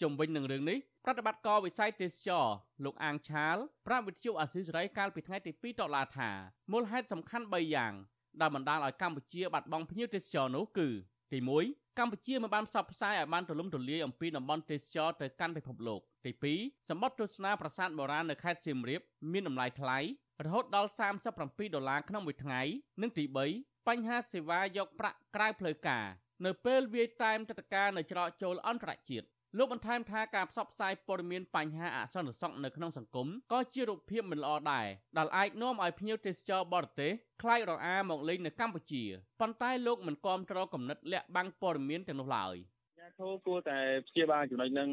[0.00, 2.46] ជុំវិញនឹងរឿងនេះប្រតិបត្តិការវិស័យទេសចរ
[2.84, 3.56] លោកអាងឆាល
[3.86, 6.30] ប្រាប់វិទ្យុអាស៊ីសេរីកាលពីថ្ងៃទី2តុលាថា
[6.72, 7.92] មូលហេតុសំខាន់3យ៉ាង
[8.40, 10.88] ដែលបណ្ដាលឲ្យកម្ពុជាបាត់បង់ភ្ញៀវទេសចរនោះគឺ
[11.32, 19.00] ទី1កម្ពុជាមិនបានផ្សព្វផ្សាយឲ្យបានទូលំទូលាយអំពីតំបន់ទេសចរទៅកាន់ពិភពលោកទី2សម្បត្តិទស្សនាប្រាសាទបុរាណនៅខេត្តសៀមរាប
[19.32, 19.98] មានតម្លៃថ្លៃ
[20.42, 20.90] រហូតដល់
[21.32, 22.60] 37ដុល្លារក្នុងមួយថ្ងៃ
[23.02, 23.24] និងទី
[23.56, 26.04] 3បញ្ហាសេវាយកប្រាក់ក្រៅផ្លូវការ
[26.44, 29.26] នៅពេលវាយតែមទឹកការនៅច្រកចូលអន្តរជាតិ
[29.58, 34.86] លោកបន្ថែមថាការផ្សព្វផ្សាយព័ត៌មានបញ្ហាអសន្តិសុខនៅក្នុងសង្គមក៏ជារូបភាពមិនល្អដែរ
[35.18, 39.04] ដែលអាចនាំឲ្យភ្ញៀវទេសចរបរទេសខ្លាចរអាមកលេងនៅកម្ពុជា
[39.40, 42.56] ប៉ុន្តែលោកមិនគាំទ្រគំនិតលាក់បាំងព័ត៌មានទាំងនោះឡើយ
[43.00, 44.90] អាធោគួរតែព្យាបាលចំណុចនឹង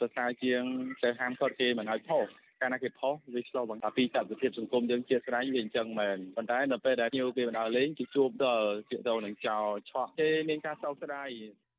[0.00, 0.62] ប្រសើរជាង
[1.02, 2.26] ទៅហាមឃាត់គេមិនឲ្យផុស
[2.64, 11.28] កាលណាគេផុសវាឆ្លោះបង្កាពីសកម្មភាពសង្គមយើងជាស្រ័យវាអញ្ចឹងមែនប៉ុន្តែនៅពេលដែលភ្ញៀវគេបណ្ដោយលេងគេជួបដល់ជាទៅនឹងចោលឆក់គេមានការសោកស្ដាយ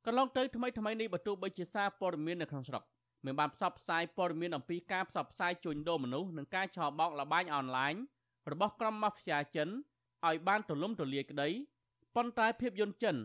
[0.05, 2.83] កន្លងទៅថ្មីថ្មីនេះបើទោះបីជាសារព័ត៌មាននៅក្នុងស្រុក
[3.25, 7.93] មានបានផ្សព្វផ្សាយព័ត៌មានអំពីការផ្សព្វផ្សាយជួញដូរមនុស្សនិងការឆបោកលបែងអនឡាញ
[8.51, 9.69] របស់ក្រុមម៉ាហ្វ្យាចិន
[10.25, 11.49] ឲ្យបានទូលំទូលាយក្តី
[12.15, 13.15] ប៉ុន្តែភាពយន្តចិន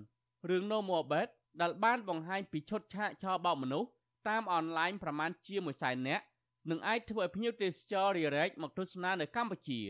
[0.51, 1.29] រឿង No More Bet
[1.61, 3.89] ដែលបានបង្ហាញពីឈុតឆាកឆបោកមនុស្ស
[4.29, 6.25] តាមអនឡាញប្រមាណជា1សែននាក់
[6.71, 9.81] នឹងអាចធ្វើឲ្យភ្ញៀវទេសចររារែកមកទស្សនានៅកម្ពុជា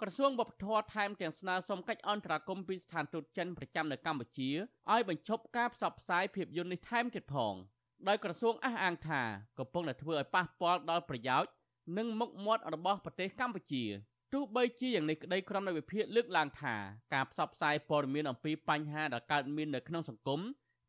[0.00, 4.50] ក្រសួងវប្បធម៌ថែមទាំងស្នើសុំកិច្ចអន្តរាគមន៍ពីស្ថានទូតចិនប្រចាំនៅកម្ពុជា
[4.92, 7.54] ឲ្យបញ្ឈប់ការផ្សព្វផ្សាយភាពយន្តនេះថែមទៀតផង
[8.08, 9.22] ដោយក្រសួងអះអាងថា
[9.58, 11.50] កំពុងតែធ្វើឲ្យប៉ះពាល់ដល់ប្រយោជន៍
[11.98, 13.84] និងមុខមាត់របស់ប្រទេសកម្ពុជា
[14.32, 16.74] ទោះបីជាយ៉ាងនេះក្តីក្រុមនៃវិភាគលើកឡើងថា
[17.14, 20.40] ការផ្សព្វផ្សាយព័ត៌មានអំពីបញ្ហាដែលកើតមាននៅក្នុងសង្គម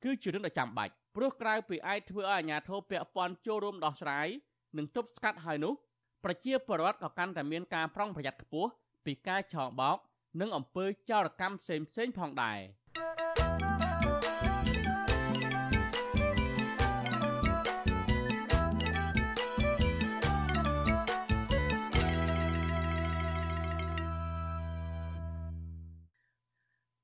[0.03, 4.27] គឺជារឿងដ៏ចាំបាច់ព្រោះក្រៅពីអាចធ្វើឲ្យអាជ្ញាធរពាក់ព័ន្ធចូលរួមដោះស្រាយ
[4.77, 5.73] និងទប់ស្កាត់ហើយនោះ
[6.23, 8.69] ប្រជាពលរដ្ឋក៏កាន់តែមានការប្រុងប្រយ័ត្នខ្ពស់
[9.05, 9.97] ពីការឆបោក
[10.41, 12.59] និងអំពើចោរកម្មផ្សេងៗផងដែរ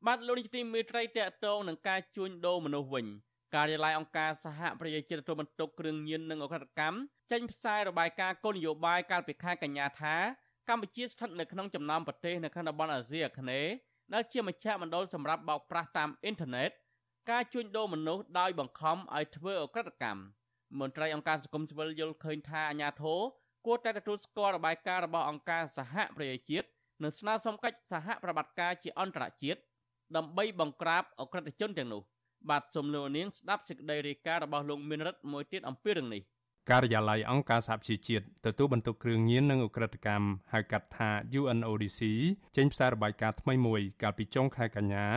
[0.07, 3.05] បាទលោកនាយកទីមេត្រីតកតងនឹងការជួញដូរមនុស្សវិញ
[3.55, 6.97] ការិយាល័យអង្គការសហប្រជាជាតិទទួលបន្ទុកគ្រឿងញៀននិងអក្រិតកម្ម
[7.31, 10.15] ចេញផ្សាយរបាយការណ៍គោលនយោបាយកាលពីខែកញ្ញាថា
[10.69, 13.71] កម្ពុជាស្ថិតនៅក្នុងចំណោមប្រទេសនៅក្នុងតំបន់អាស៊ីអាគ្នេយ៍
[14.13, 16.69] ដែលជាមជ្ឈមណ្ឌលសម្រាប់បោកប្រាស់តាមអ៊ីនធឺណិត
[17.31, 20.21] ការជួញដូរមនុស្សដោយបង្ខំឲ្យធ្វើអក្រិតកម្ម
[20.79, 23.19] មន្ត្រីអង្គការសង្គមស៊ីវិលយល់ឃើញថាអាញាធរ
[23.65, 26.67] គួរតែទទួលស្គាល់របាយការណ៍របស់អង្គការសហប្រជាជាតិ
[27.03, 29.59] និងស្នើសុំកិច្ចសហប្រតិបត្តិការជាអន្តរជាតិ
[30.15, 32.03] ដើម្បីបង្ក្រាបអក្រិតជនទាំងនោះ
[32.49, 36.23] បាទសូមលោកនាងស្ដាប់សេចក្តីរាយការណ៍របស់លោកមានរិទ្ធមួយទៀតអំពីរឿងនេះ
[36.71, 42.01] ការិយាល័យអង្គការសហប្រជាជាតិទទួលបន្ទុកគ្រឿងញៀននិងអ ுக ្រិតកម្មហៅកាត់ថា UNODC
[42.55, 45.07] ចេញផ្សាយរបាយការណ៍ថ្មីមួយកាលពីចុងខែកញ្ញា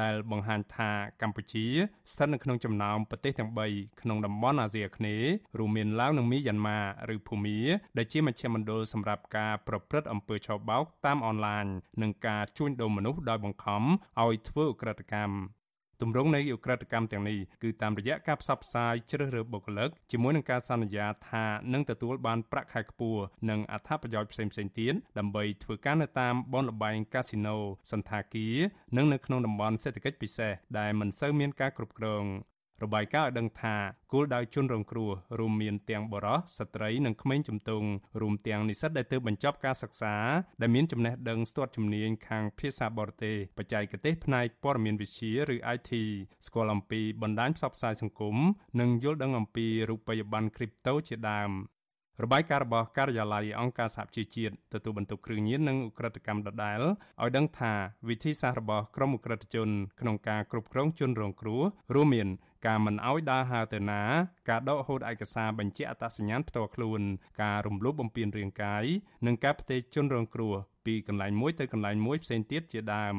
[0.00, 0.90] ដែលបង្ហាញថា
[1.22, 1.66] កម្ពុជា
[2.12, 6.78] ស្ថិតនៅក្នុងចំណោមប្រទេសទាំង3ក្នុងតំបន់អាស៊ីអាគ្នេយ៍រួមមានឡាវនិងមីយ៉ាន់ម៉ា
[7.14, 7.58] ឬភូមា
[7.96, 11.66] ដែលជាមជ្ឈមណ្ឌលសម្រាប់ការប្រព្រឹត្តអំពើឆបោកតាមអនឡាញ
[12.02, 13.82] និងការជួញដូរមនុស្សដោយបង្ខំ
[14.22, 15.59] ឲ្យធ្វើអ ுக ្រិតកម្ម
[16.02, 27.56] ទម្រង់នៃអ ுக ្រិតកម្មទាំងនេះគឺតាមរយៈការផ្សព្វផ្សាយជ្រើសរើសបុគ្គលិកជាមួយនឹងការសន្យាថានឹងទទួលបានប្រាក់ខែខ្ពស់និងអត្ថប្រយោជន៍ផ្សេងៗទៀតដើម្បីធ្វើការនៅតាមបនលបែងកាស៊ីណូ
[27.92, 28.56] សន្តាគារ
[28.96, 32.24] និងនៅក្នុងតំបន់សេដ្ឋកិច្ចពិសេសដែលមិនសូវមានការគ្រប់គ្រង
[32.84, 33.76] របាយការណ៍ឲ្យដឹងថា
[34.12, 37.88] គោលដៅជនរងគ្រោះរួមមានទាំងបរិសុទ្ធស្ត្រីនិងក្មេងជំទង់
[38.20, 40.14] រួមទាំងនិស្សិតដែលទើបបញ្ចប់ការសិក្សា
[40.60, 45.92] ដែលមានចំណេះដឹងស្ទាត់ជំនាញខាងភាសាបរទេសបច្ចេកទេសផ្នែកព័ត៌មានវិទ្យាឬ IT
[46.46, 48.36] ស្គាល់អំពីបណ្ដាញផ្សព្វផ្សាយសង្គម
[48.80, 51.50] និងយល់ដឹងអំពីរូបិយប័ណ្ណគ្រីបតូជាដើម
[52.22, 56.80] របាយការណ៍របស់ការិយាល័យអង្គការសហជីវជាតិទទួលបន្ទុកគ្រឿងញៀននិងឧក្រិដ្ឋកម្មដដែល
[57.22, 57.72] ឲ្យដឹងថា
[58.08, 59.68] វិធីសាស្ត្ររបស់ក្រមឧក្រិដ្ឋជន
[60.00, 61.62] ក្នុងការគ្រប់គ្រងជនរងគ្រោះ
[61.94, 62.28] រួមមាន
[62.66, 64.02] ការមិនអោយដើរហើរទៅណា
[64.48, 67.00] ការដកហូតឯកសារបញ្ជាក់អត្តសញ្ញាណផ្ទាល់ខ្លួន
[67.42, 68.84] ការរំលោភបំពានរាងកាយ
[69.26, 70.54] និងការផ្ទេរជនរងគ្រោះ
[70.86, 73.16] ពីកន្លែងមួយទៅកន្លែងមួយផ្សេងទៀតជាដើម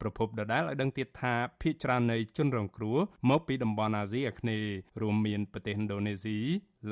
[0.00, 2.98] ប្រពន្ធដដែលឲ្យដឹងទៀតថាភ ieck ច្រើននៃជនរងគ្រោះ
[3.30, 6.38] មកពីតំបន់អាស៊ីអាគ្នេយ៍រួមមានប្រទេសឥណ្ឌូនេស៊ី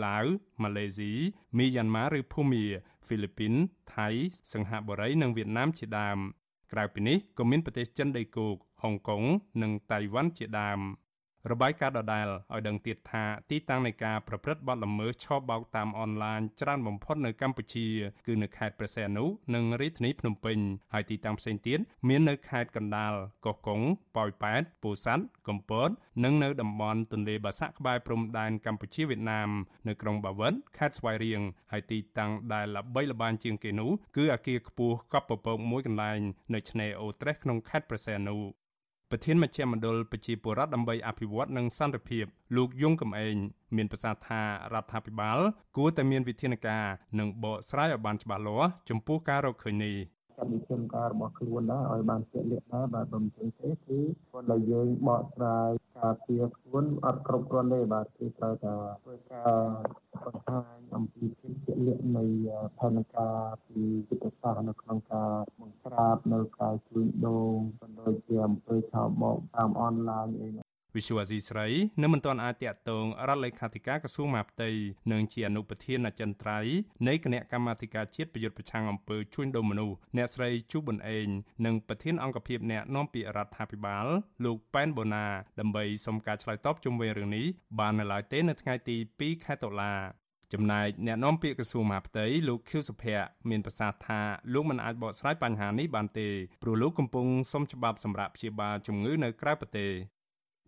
[0.05, 0.27] ឡាវ
[0.63, 1.13] ម៉ាឡេស៊ី
[1.59, 2.65] មីយ៉ាន់ម៉ាឬភូមា
[3.05, 3.53] ហ្វីលីពីន
[3.95, 4.09] ថៃ
[4.53, 6.19] សិង្ហបុរីនិងវៀតណាមជាដើម
[6.73, 9.23] ក្រៅពីនេះក៏មានប្រទេសចិនដីគោកហុងកុង
[9.63, 10.81] និងតៃវ៉ាន់ជាដើម។
[11.53, 17.87] របាយការណ៍ដដែលឲ្យដឹងទៀតថាទីតាំងនៃការប្រព្រឹត្តបទល្មើសឆបោកតាមអនឡាញច្រើនបំផុតនៅកម្ពុជា
[18.27, 20.59] គឺនៅខេត្តព្រះសីហនុនិងរាជធានីភ្នំពេញ
[20.93, 21.79] ហើយទីតាំងផ្សេងទៀត
[22.09, 23.13] មាននៅខេត្តកណ្ដាល
[23.47, 23.81] កោះកុង
[24.17, 25.91] ប៉ោយប៉ែតពោធិ៍សាត់កំពត
[26.25, 29.49] និងនៅតំបន់ទន្លេបាសាក់ក្បែរព្រំដែនកម្ពុជាវៀតណាម
[29.89, 31.41] នៅក្រុងបាវិតខេត្តស្វាយរៀង
[31.73, 36.19] ហើយទីតាំងដែលល្បីល្បាញជាងគេនោះគឺអគារខ្ពស់កប់ពពកមួយកន្លែង
[36.55, 38.37] នៅឆ្នេរអូត្រេសក្នុងខេត្តព្រះសីហនុ
[39.11, 42.25] ប្រធានមជ្ឈមណ្ឌលប្រជាពលរដ្ឋដើម្បីអភិវឌ្ឍនិងសន្តិភាព
[42.57, 43.37] លោកយងកំឯង
[43.77, 44.41] មានប្រសាសន៍ថា
[44.73, 45.39] រដ្ឋាភិបាល
[45.77, 46.85] គួរតែមានវិធានការ
[47.19, 49.97] និងបកស្រាយឲ្យបានច្បាស់លាស់ចំពោះការរកឃើញនេះ
[50.39, 59.53] កម្មវិធីការរបស់ខ្លួនដែរឲ្យបានជាក់លាក់ដែរបាទបើមិនចឹងទេគឺគាត់ដែលយើងបកស្រាយការពារខ្លួនអត់គ្រប់គ្រាន់ទេបាទគឺត្រូវតែធ្វើការ
[60.25, 62.25] បង្ហាញអំពីភាពជាក់លាក់នៃ
[62.79, 67.49] ផែនការពីវិទ្យាសាស្ត្រនៅក្នុងការបង្ក្រាបនៅការជួញដូរ
[67.81, 70.64] ក៏ដូចជាអំពើឆោបបោកតាមអនឡាញអី
[70.97, 71.67] វិសុវអាស៊ីស្រី
[72.03, 74.71] នៅមិនទាន់អាចតាក់ទងរដ្ឋលេខាធិការក្រសួងមហាផ្ទៃ
[75.13, 76.77] និងជាអនុប្រធានអចិន្ត្រៃយ៍
[77.09, 81.27] នៃគណៈកម្មាធិការជាតិប្រយុទ្ធប្រឆាំងអំពើជួញដូរមនុស្សអ្នកស្រីជូប៊ុនអេង
[81.67, 84.07] និងប្រធានអង្គភិបអ្នកនាំពាក្យរដ្ឋាភិបាល
[84.45, 85.27] លោកប៉ែនបូណា
[85.61, 87.47] ដើម្បីសុំការឆ្លើយតបជុំវិញរឿងនេះ
[87.79, 89.95] បាននៅឡើយទេនៅថ្ងៃទី2ខែតុលា
[90.53, 94.21] ចំណែកអ្នកនាំពាក្យក្រសួងមហាផ្ទៃលោកខៀវសុភ័ក្រមានប្រសាសន៍ថា
[94.53, 96.29] លោកមិនអាចបកស្រាយបញ្ហានេះបានទេ
[96.63, 99.91] ព្រោះលោកកំពុងសុំច្បាប់សម្រាប់ព្យាបាលជំងឺនៅក្រៅប្រទេស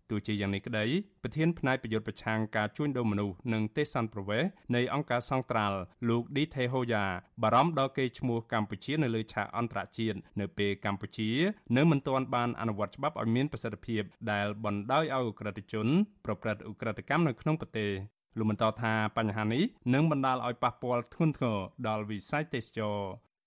[0.09, 0.85] ទោះជាយ៉ាងនេះក្តី
[1.23, 4.43] ប្រធានផ្នែកប្រយុទ្ធប្រឆាំងការជួញដូរមនុស្សនិងទេសន្តប្រវេស
[4.75, 5.77] នៃអង្គការសង្ត្រាល់
[6.09, 7.05] លោកឌីថេហូយ៉ា
[7.43, 11.29] បារម្ភដល់កេរ្តិ៍ឈ្មោះកម្ពុជានៅលើឆាកអន្តរជាតិនៅពេលកម្ពុជា
[11.77, 15.87] នៅមិនទាន់បានអនុវត្តច្បាប់ឲ្យមានប្រសិទ្ធភាពដែលបណ្ដោយឲ្យអ ுக ្រិតជន
[16.25, 17.91] ប្រព្រឹត្តអ ுக ្រិតកម្មនៅក្នុងប្រទេស
[18.37, 22.97] លោកបន្តថាបញ្ហានេះនឹងបណ្ដាលឲ្យប៉ះពាល់ធ្ងន់ធ្ងរដល់វិស័យទេសចរ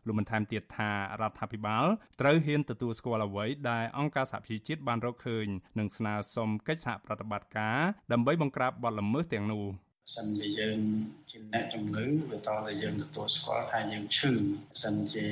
[0.06, 1.84] លោកបានថែមទៀតថារដ្ឋាភិបាល
[2.20, 5.46] ត្រូវហ៊ានទទួលស្គាល់អ្វីដែលអង្គការសហប្រជាជាតិបានរកឃើញ
[5.78, 7.80] និងស្នើសុំកិច្ចសហប្រតិបត្តិការ
[8.12, 9.66] ដើម្បីបង្ក្រាបបទល្មើសទាំងនោះ
[10.16, 10.78] សិនជាយើង
[11.30, 14.32] ជាអ្នកជំងឺវាតតែយើងទទួលស្គាល់ថាយើងឈឺ
[14.82, 15.28] សិនជា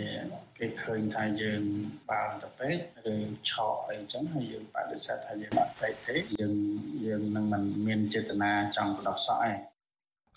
[0.59, 1.62] គេឃើញថាយើង
[2.11, 2.76] បានទៅពេក
[3.12, 3.16] ឬ
[3.50, 6.54] ឆក់អីចឹងហើយយើងបដិសេធថាយើងអត់ពេកទេយើង
[7.07, 9.59] យើងនឹងមិនមានចេតនាចង់បដោះសក់ឯង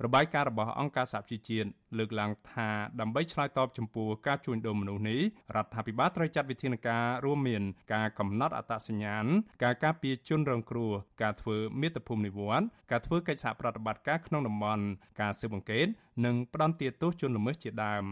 [0.05, 5.21] របាយការណ៍របស់អង្គការសហប្រជាជាតិលើកឡើងថាដើម្បីឆ្លើយតបចំពោះការជួញដូរមនុស្សនេះ
[5.55, 9.25] រដ្ឋាភិបាលត្រូវចាត់វិធានការរួមមាន ការកំណត់អត្តសញ្ញាណ
[9.63, 14.83] ការការពារជនរងគ្រោះការធ្វើមាតុភូមិនិវត្តន៍ការធ្វើកិច្ចសហប្រតិបត្តិការក្នុងតំបន់
[15.21, 15.87] ការស៊ើបអង្កេត
[16.25, 18.05] និងផ្ដន្ទាទោសជនល្មើសជាដើម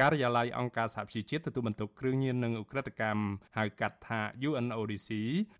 [0.00, 3.24] ការិយាល័យអង្គការសហប្រជាជាតិទទួលបន្ទុកគ្រឿងញៀននិងឧក្រិដ្ឋកម្ម
[3.56, 5.10] ហៅកាត់ថា UNODC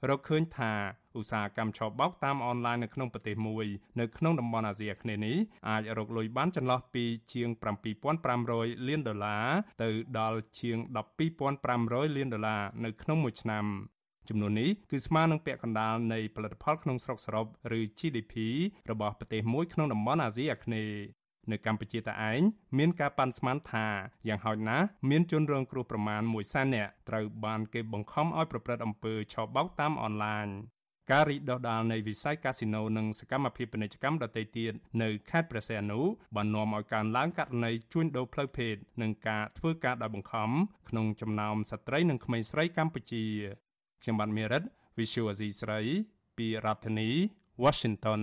[0.09, 0.72] រកឃើញថា
[1.18, 3.66] ឧស្សាហកម្មឆបោកតាមអនឡាញនៅក្នុងប្រទេសមួយ
[4.00, 5.37] នៅក្នុងតំបន់អាស៊ីអាគ្នេយ៍នេះ
[5.70, 7.48] អាចរកលុយបានចន្លោះពីជាង
[8.18, 9.46] 7500លានដុល្លារ
[9.83, 10.79] ទៅដល់ជាង
[11.46, 13.64] 12500លានដុល្លារនៅក្នុងមួយឆ្នាំ
[14.29, 17.46] ចំនួននេះគឺស្មើនឹងពាក់កណ្ដាលនៃផលិតផលក្នុងស្រុកសរុប
[17.79, 18.35] ឬ GDP
[18.90, 22.40] របស់ប្រទេសមួយក្នុងតំបន់អាស៊ីអាគ្នេយ៍នៅកម្ពុជាតឯង
[22.79, 23.87] មានការប៉ាន់ស្មានថា
[24.29, 30.46] យ៉ាងហោចណាស់មានជនរងគ្រោះប្រមាណ1សែននាក់ត្រូវបានគេបង្ខំឲ្យប្រព្រឹត្តអំពើឆបោកតាមអនឡាញ
[31.11, 36.01] ការរីកដុះដាលនៃវិស័យកាស៊ីណូនិងសកម្មភាពពាណិជ្ជកម្មដទៃទៀតនៅខេត្តព្រះសីហនុ
[36.37, 40.51] បាននាំឲ្យកើនឡើងករណីជួញដូរផ្លូវភេទនិងការធ្វើការដោយបង្ខំ
[40.88, 43.25] ក្នុងចំណោមស្ត្រីនិងក្មេងស្រីកម្ពុជា
[44.03, 44.62] ខ្ញុំបាទមេរិត
[44.99, 45.81] Visual Asia ស្រី
[46.38, 47.11] ពីរដ្ឋធានី
[47.64, 48.23] Washington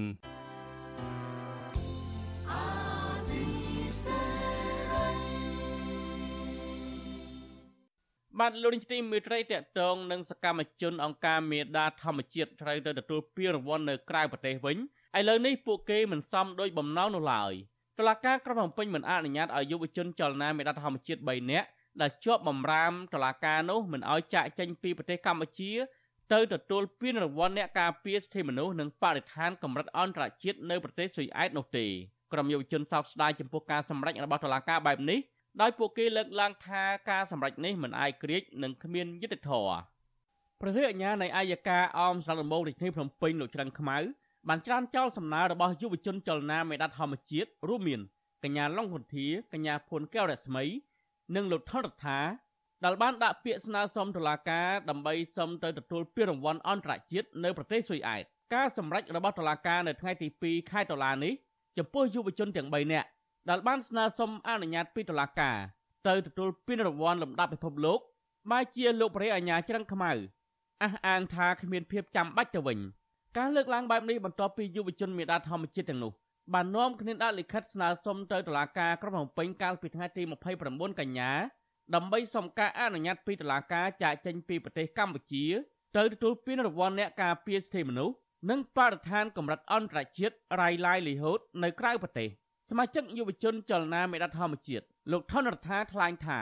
[8.42, 17.54] បាទលោកនាយកទីមេត្រីតកតងនឹងសកម្មជនអង្គការមេដាធម្មជាតិត្រូវទៅទទួលពានរង្វាន់នៅក្រៅប្រទេសវិញឥឡូវនេះពួកគេមិនសមដោយបំណងនោះឡើយ
[18.00, 21.68] តុលាការក្រុងភ្នំពេញមិនអនុញ្ញាតឲ្យយុវជនចលនាមេដាធម្មជាតិ3នាក់
[22.02, 25.72] ដែលជាប់បំរាមតុលាការនោះមិនឲ្យចាក់ចេញពីប្រទេសកម្ពុជា
[26.34, 31.86] ទៅទទួលពានរង្វាន់អ្នកការពារសិទ្ធិមនុស្សនិងបរិស្ថានកម្រិតអន្តរជាតិនៅប្រទេសស៊ុយអែតនោះទេ
[32.34, 35.20] ក្រុមយុវជនសោកស្ដាយចំពោះការសម្ដែងរបស់តុលាការបែបនេះ
[35.60, 39.80] ដោយពួកគេលើកឡើងថាការសម្រេចនេះមិនអាយក្រិចនិងគ្មានយុត្តិធម៌
[40.62, 43.98] ប្រធានអាជ្ញានៃអាយកាអមស្រុកដំបងរាជធានីភ្នំពេញលោកច្រឹងខ្មៅ
[44.48, 48.02] បានច្រានចោលសំណើរបស់យុវជនចលនាមេដាធម្មជាតិរួមមាន
[48.44, 50.64] កញ្ញាឡុងហ៊ុនធាកញ្ញាភួនកែវរស្មី
[51.36, 52.20] និងលោកថនរដ្ឋា
[52.86, 61.34] ដែលបានដាក់ពាក្យស្នើសុំតុលាការដើម្បីសុំទៅទទួលពានរង្វាន់អន្តរជាតិនៅប្រទេសស៊ុយអែតការសម្រេចរបស់តុលាការនៅថ្ងៃទី2ខែតុលានេះ
[61.78, 63.08] ចំពោះយុវជនទាំង3នាក់
[63.50, 65.58] ដែលបានស្នើសុំអនុញ្ញាតពីតុលាការ
[66.08, 68.00] ទៅទទួលពានរង្វាន់លំដាប់ពិភពលោក
[68.52, 70.12] បែជាលោកព្រះអាញាច្រឹងខ្មៅ
[70.84, 72.80] អះអាងថាគ្មានភាពចាំបាច់ទៅវិញ
[73.38, 76.12] ការលើកឡើងបែបនេះបន្ទាប់ពីយុវជនមេដាធម្មជាតិទាំងនោះ
[76.54, 80.24] បាននាំគ្នាដាក់លិខិតស្នើសុំទៅតុលាការក្រុងភ្នំពេញកាលពីថ្ងៃទី
[80.62, 81.32] 29កញ្ញា
[81.96, 85.46] ដើម្បីសុំការអនុញ្ញាតពីតុលាការចាកចេញពីប្រទេសកម្ពុជា
[85.98, 88.16] ទៅទទួលពានរង្វាន់អ្នកការពារសិទ្ធិមនុស្ស
[88.50, 92.30] និងបរិស្ថានកម្រិតអន្តរជាតិ Rai Livelihood នៅក្រៅប្រទេស
[92.70, 96.40] សមាជិកយុវជនចលនាមេដាធម្មជាតិលោកថនរដ្ឋាថ្លែងថា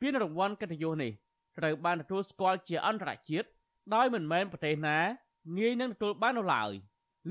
[0.00, 1.12] ពានរង្វាន់កិត្តិយសនេះ
[1.58, 3.48] ត្រូវបានទទួលស្គាល់ជាអន្តរជាតិ
[3.94, 4.98] ដោយមិនមែនប្រទេសណា
[5.58, 6.70] ងាយនឹងទទួលបាននោះឡើយ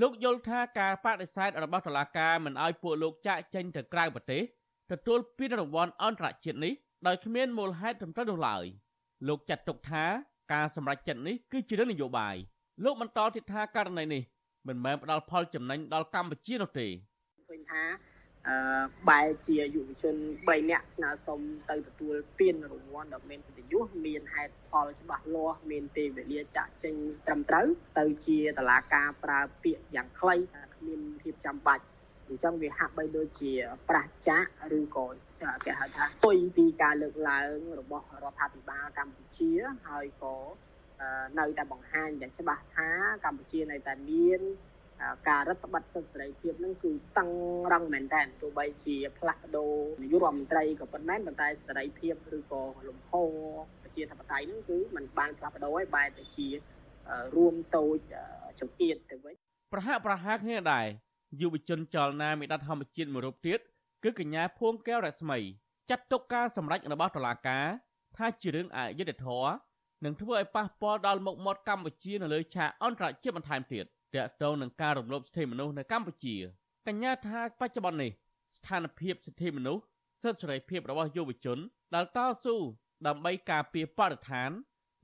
[0.01, 4.43] លោកយល់ថាការបដិសេធរបស់តុលាការមិនអោយពួកលោកចាក់ចេញទៅក្រៅប្រទេស
[4.91, 6.73] ទទួលពានរង្វាន់អន្តរជាតិនេះ
[7.07, 8.63] ដោយគ្មានមូលហេតុត្រឹមត្រូវនោះឡើយ
[9.27, 10.03] លោកចាត់ទុកថា
[10.53, 12.35] ការសម្រេចចិត្តនេះគឺជារឿងនយោបាយ
[12.83, 14.21] លោកបន្តទៀតថាករណីនេះ
[14.67, 16.87] មិនមែនផ្ដល់ផលចំណេញដល់កម្ពុជានោះទេ
[17.49, 18.10] ឃើញថាអឺ
[19.09, 26.95] បែរជាយុវជន3នាក់ស្នើសុំទៅទទួលពានរង្វាន់ដ៏មានកិត្តិយសមានហេតុផលច្បាស់លាស់មានពេលវេលាចាក់ចេញ
[27.27, 27.67] ត្រឹមត្រូវ
[27.99, 30.35] ទៅជាតឡាការប្រើពាក្យយ៉ាងខ្លី
[30.75, 31.83] គ្មានភាពចាំបាច់
[32.27, 33.51] អញ្ចឹងវាហាក់បីដូចជា
[33.89, 34.43] ប្រះចាក
[34.77, 35.05] ឬក៏
[35.65, 39.51] គេហៅថាទុយពីការលើកឡើងរបស់រដ្ឋាភិបាលកម្ពុជា
[39.85, 40.35] ហើយក៏
[41.39, 42.89] នៅតែបង្ហាញយ៉ាងច្បាស់ថា
[43.25, 44.41] កម្ពុជានៅតែមាន
[45.28, 47.30] ការរដ្ឋបတ်សិទ្ធិសេរីភាពនឹងគឺតឹង
[47.72, 53.12] រឹងមែនតើទោះបីជាផ្លាស់ប្ដូរនាយករដ្ឋមន្ត្រីក៏ប៉ុន្តែប៉ុន្តែសេរីភាពឬក៏លំហ
[53.82, 56.48] ប្រជាធិបតេយ្យនឹងគឺมันបានផ្លាស់ប្ដូរហើយបែរទៅជា
[57.36, 57.98] រួមតូច
[58.60, 59.34] ចង្អៀតទៅវិញ
[59.72, 60.86] ប្រហាក់ប្រហែលគ្នាដែរ
[61.40, 63.58] យុវជនចលនាមេដាធម្មជាតិមួយរូបទៀត
[64.04, 65.38] គឺកញ្ញាភួងកែវរស្មី
[65.90, 67.66] ចាត់ទុកការសម្រេចរបស់តុលាការ
[68.16, 69.50] ថាជារឿងអយុត្តិធម៌
[70.04, 73.84] នឹងធ្វើឲ្យប៉ះពាល់ដល់មុខមាត់កម្ពុជានៅលើឆាកអន្តរជាតិបន្ថែមទៀត
[74.15, 76.35] ទាក់ទងនឹងការរំលោភសិទ្ធិមនុស្សនៅកម្ពុជា
[76.87, 78.11] កញ្ញាថាបច្ចុប្បន្ននេះ
[78.57, 79.83] ស្ថានភាពសិទ្ធិមនុស្ស
[80.23, 81.57] សិទ្ធិសេរីភាពរបស់យុវជន
[81.95, 82.55] ដែលតស៊ូ
[83.07, 84.49] ដើម្បីការពារបរិស្ថាន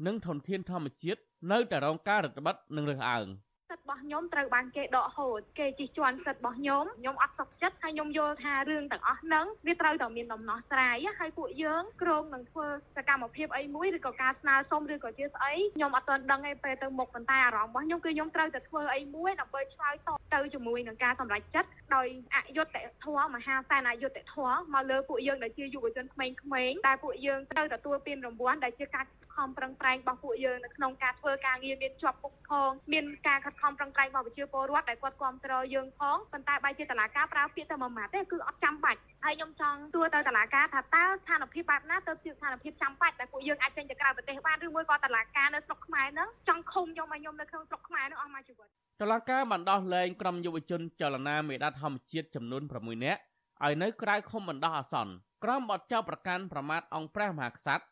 [0.07, 3.46] និងធនធានធម្មជាតិនៅតែរងការរឹតបន្តឹងនិងរើសអើង។សិទ្ធិ
[3.87, 26.27] របស់ខ្ញុំត្រូវបានគេដកហូតគេជិះជាន់សិទ្ធិរបស់ខ្ញុំខ្ញុំអត់សុខចិត្តហើយខ្ញុំយល់ថារឿងទាំងអស់ហ្នឹងវាត្រូវតែមានដំណោះស្រាយហើយពួកយើងក្រងនឹងធ្វើសកម្មភាពអីមួយឬក៏ការស្នើសុំឬក៏ជាស្អីខ្ញុំអត់ទាន់ដឹងឯពេលទៅមុខប៉ុន្តែអារម្មណ៍របស់ខ្ញុំគឺខ្ញុំត្រូវតែធ្វើអីមួយដើម្បីឆ្លើយតបទៅជាមួយនឹងការសម្រេចចិត្តដោយអយុត្តិធម៌មហាសានអយុត្តិធម៌មកលើពួកយើងដែលជាយុវជនក្មេ
[26.69, 29.05] ងៗដែលពួកយើងត្រូវទទួលពានរង្វាន់ដែលជាការ
[29.37, 48.67] ខំប្រឹងប្រែងរបស់ពួកយើងនៅក្នុងការធ្វើការងារមានជាប់ពុកខងមានការខិតខំប្រឹងប្រែងរបស់ប្រជាពលរដ្ឋដែលគាត់គ្រប់គ្រងយើងផងប៉ុន្តែបែរជាតឡាការប្រើពាក្យតែមួយម៉ាត់ទេគឺអត់ចាំបាច់ហើយខ្ញុំចង់ទួទៅតឡាការថាតើស្ថានភាពបែបណាទៅជាស្ថានភាពចាំបាច់ដែលពួកយើងអាចចេញទៅក្រៅប្រទេសបានឬមួយក៏តឡាការនៅស្រុកខ្មែរហ្នឹងចង់ឃុំខ្ញុំឲ្យខ្ញុំនៅក្នុងស្រុកខ្មែរហ្នឹងអស់មួយជីវិត
[49.01, 53.21] តឡាការបានដោះលែងក្រុមយុវជនចលនាមេដាធម្មជាតិចំនួន6នាក់
[53.65, 57.85] ឲ្យនៅក្រៅឃុំបណ្ដោះអាសន្នក្រុមបទចោទប្រកាន់ប្រមាថអង្គព្រះមហាក្សត្រ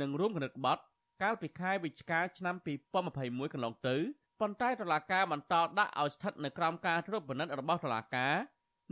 [0.00, 0.82] និងរួមគណិតក្បត់
[1.22, 2.54] កាលពីខែវិច្ឆិកាឆ្នាំ
[3.04, 3.96] 2021កន្លងទៅ
[4.40, 8.34] ប៉ុន្តែតុលាការបន្តដាក់ឲ្យស្ថិតនៅក្រោមការត្រួតពិនិត្យរបស់តុលាការ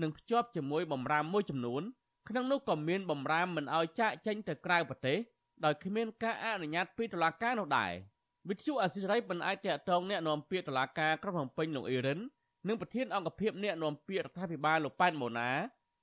[0.02, 1.82] និងភ្ជាប់ជាមួយបំរាមមួយចំនួន
[2.28, 5.18] ក្នុងនោះក៏មានបំរាមមិនឲ្យចាកចេញទៅក្រៅប្រទេស
[5.64, 7.92] ដោយគ្មានការអនុញ្ញាតពីតុលាការនោះដែរ
[8.48, 12.20] វិទ្យុអសិរ័យមិនអាចតាក់ទងអ្នកនាំពាក្យតុលាការក្រុងភ្នំពេញលោកអ៊ីរិន
[12.68, 15.50] និងប្រធានអង្គភិបអ្នកនាំពាក្យរដ្ឋាភិបាលលោកប៉ែនម៉ូណា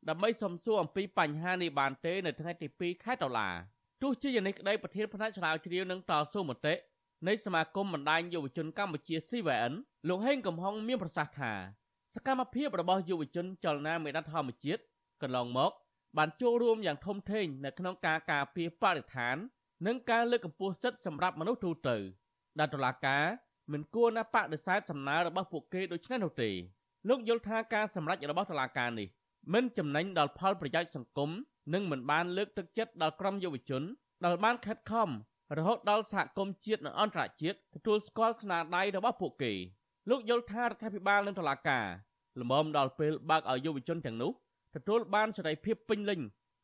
[0.09, 3.49] ដើម្បីសំសួរអំពីបញ្ហានេះបានទេនៅថ្ងៃទី2ខែតុលា
[4.01, 6.73] ទោះជាយ៉ាងនេះក្តីប្រធានផ្នែកឆ្លាវជ្រាវនឹងតស៊ូមតិ
[7.27, 9.73] នៃសមាគមបណ្ដាញយុវជនកម្ពុជា CVN
[10.09, 11.53] លោកហេងកំហុងមានប្រសាសន៍ថា
[12.15, 14.81] សកម្មភាពរបស់យុវជនចលនាមេដាធម្មជាតិ
[15.21, 15.71] កន្លងមក
[16.17, 19.35] បានចូលរួមយ៉ាងធំធេងនៅក្នុងការការពារបរិស្ថាន
[19.87, 21.97] និងការលើកកម្ពស់សិទ្ធិសម្រាប់មនុស្សទូទៅ
[22.59, 23.23] ដែលតុលាការ
[23.71, 26.49] មិនគួរណាបដិសេធសំណើរបស់ពួកគេដូច្នេះនោះទេ
[27.09, 29.07] លោកយល់ថាការសម្រេចរបស់តុលាការនេះ
[29.53, 31.31] មិនចំណេញដល់ផលប្រយោជន៍សង្គម
[31.73, 33.83] និងមិនបានលើកទឹកចិត្តដល់ក្រុមយុវជន
[34.25, 35.09] ដែលបានខិតខំ
[35.57, 39.53] រហូតដល់សហគមន៍ជាតិនិងអន្តរជាតិទទួលស្គាល់ស្នាដៃរបស់ពួកគេ
[40.09, 41.85] លោកយល់ថារដ្ឋាភិបាលនិងតុលាការ
[42.39, 44.31] លំមដល់ពេលបើកឲ្យយុវជនទាំងនោះ
[44.75, 46.19] ទទួលបានសេរីភាពពេញលេញ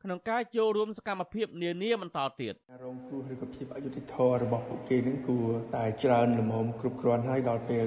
[0.05, 7.85] ក្នុងការចូលរួមសកម្មភាពនានាបន្តទៀតរងគ្រោះឬក៏ភាពអយុត្តិធម៌របស់ពួកគេនឹងគួរតែច្រើនលំមគ្រប់គ្រាន់ហើយដល់ពេល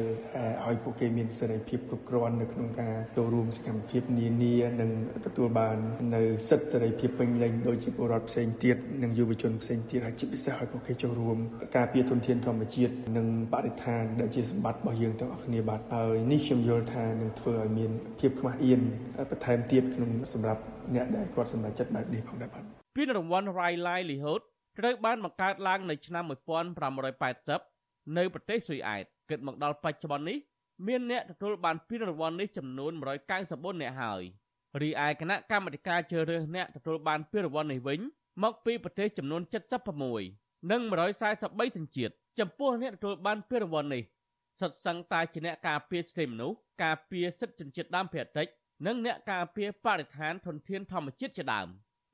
[0.66, 4.90] ឲ្យពួកគេមានសេរីភាពគ្រប់គ្រាន់នៅក្នុងការចូលរួមសកម្មភាពនានានិង
[5.26, 5.76] ទទួលបាន
[6.14, 11.38] នៅសិទ្ធិសេរីភាពពេញលេញដោយជាពលរដ្ឋផ្សេងទៀតនិងយុវជនផ្សេងទៀតហើយជាពិសេសឲ្យពួកគេចូលរួម
[11.76, 18.80] ការពារធនធានធម្មជាតិនិងបរិស្ថានដែលជាសម្បត្តិរបស់យើងទាំងអស់គ្នាបាទហើយនេះខ្ញុំយល់ថានឹងធ្វើឲ្យមានភាពខ្មាស់អៀន
[19.30, 20.62] បន្ថែមទៀតក្នុងសម្រាប់
[20.94, 22.62] អ្នកដែលគាត់សម្រេចចិត្តបែបនេះផងដែរបាទ
[22.96, 24.42] ពានរង្វាន់ Rai Livelihood
[24.78, 26.24] ត្រូវបានបង្កើតឡើងនៅឆ្នាំ
[27.40, 30.38] 1580នៅប្រទេសស៊ុយអែតគិតមកដល់បច្ចុប្បន្ននេះ
[30.86, 32.92] មានអ្នកទទួលបានពានរង្វាន់នេះចំនួន
[33.36, 34.22] 194អ្នកហើយ
[34.82, 38.00] រីឯគណៈកម្មាធិការជ្រើសរើសអ្នកទទួលបានពានរង្វាន់នេះវិញ
[38.42, 39.42] មកពីប្រទេសចំនួន
[40.06, 40.80] 76និង
[41.28, 44.02] 143សញ្ជាតិចំពោះអ្នកទទួលបានពានរង្វាន់នេះ
[44.60, 48.46] សុទ្ធសឹងតែជាអ្នកការពារសិទ្ធិមនុស្សការពារសិទ្ធិជនជាតិដើមភាគតិច
[48.84, 51.68] និងអ្នកការពារបរិស្ថានធនធានធម្មជាតិជាដើម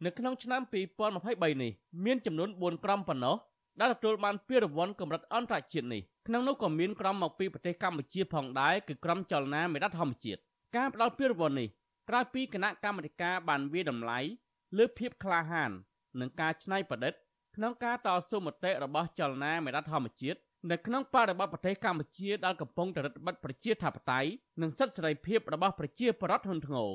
[0.05, 0.61] នៅក្នុងឆ្នាំ
[1.13, 1.73] 2023នេះ
[2.05, 3.37] មានចំនួន4ក្រុមប៉ុណ្ណោះ
[3.81, 10.41] ដែលទទួលបានពានរង្វាន់កម្រិតអន្តរជាតិនេះក្នុងនោះក៏មានក្រុមមកពីប្រទេសកម្ពុជាផងដែរគឺក្រុមចលនាមេដាធម្មជាតិ
[10.77, 11.69] ការផ្ដល់ពានរង្វាន់នេះ
[12.09, 14.19] ក្រោយពីគណៈកម្មាធិការបានវាតម្លៃ
[14.79, 15.71] លើភាពក្លាហាន
[16.21, 17.15] និងការច្នៃប្រឌិត
[17.57, 20.39] ក្នុងការតស៊ូមតិរបស់ចលនាមេដាធម្មជាតិ
[20.71, 24.31] នៅក្នុងបរិបទប្រទេសកម្ពុជាដែលកំពុងតែរដ្ឋបတ်ប្រជាធិបតេយ្យ
[24.63, 26.89] និងសិទ្ធិសេរីភាពរបស់ប្រជាពលរដ្ឋធ្ងន់ធ្ងរ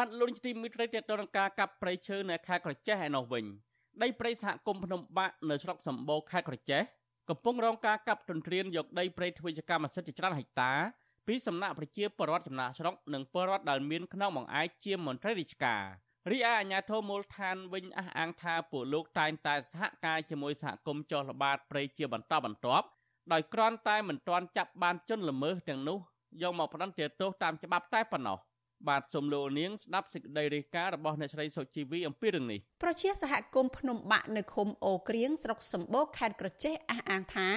[0.00, 3.44] បាទលោកនាយកទីមេត្រីតេតតនការកាប់ព្រៃឈើនៅខេត្តក្រចេះឯណោះវិញ
[4.02, 6.82] ដីព្រៃសហគមន៍ភ្នំបាក់នៅស្រុកសម្បូរខេត្តក្រចេះ
[7.28, 10.72] កំពុងរងការកាប់ទន្ទ្រានយកដីព្រៃធ្វើជាកម្មសិទ្ធិជាច្រើនហិកតា
[11.26, 15.82] ពីសំណាក់ប្រជាពលរដ្ឋចំណាក់ស្រុកនិងពលរដ្ឋដែលមានក្នុងបង្អែកជាមន្ត្រីរាជការ
[16.30, 22.86] រីឯអាជ្ញាធរមូលដ្ឋានវិញអះអាងថាពួកលោកតែងតែសហការជាមួយសហគមន៍ចោះល្បាតព្រៃជាបន្តបន្ទាប់
[23.32, 25.98] ដោយគ្រាន់តែមិនទាន់ចាប់បានជនល្មើសទាំងនោះ
[26.42, 28.38] យកមកផ្តន្ទាទោសតាមច្បាប់តែប៉ុណ្ណោះ
[28.88, 37.48] បាទសូមលោកនាងស្ដាប់សេចក្តីរាយការណ៍របស់អ្នកស្រីសុជីវីអំពីរឿងនេះប្រជាសហគមន៍ភ្នំបាក់នៅឃុំអូក្រៀងស្រុកសម្បូរខេត្តក្រចេះអះអាងថា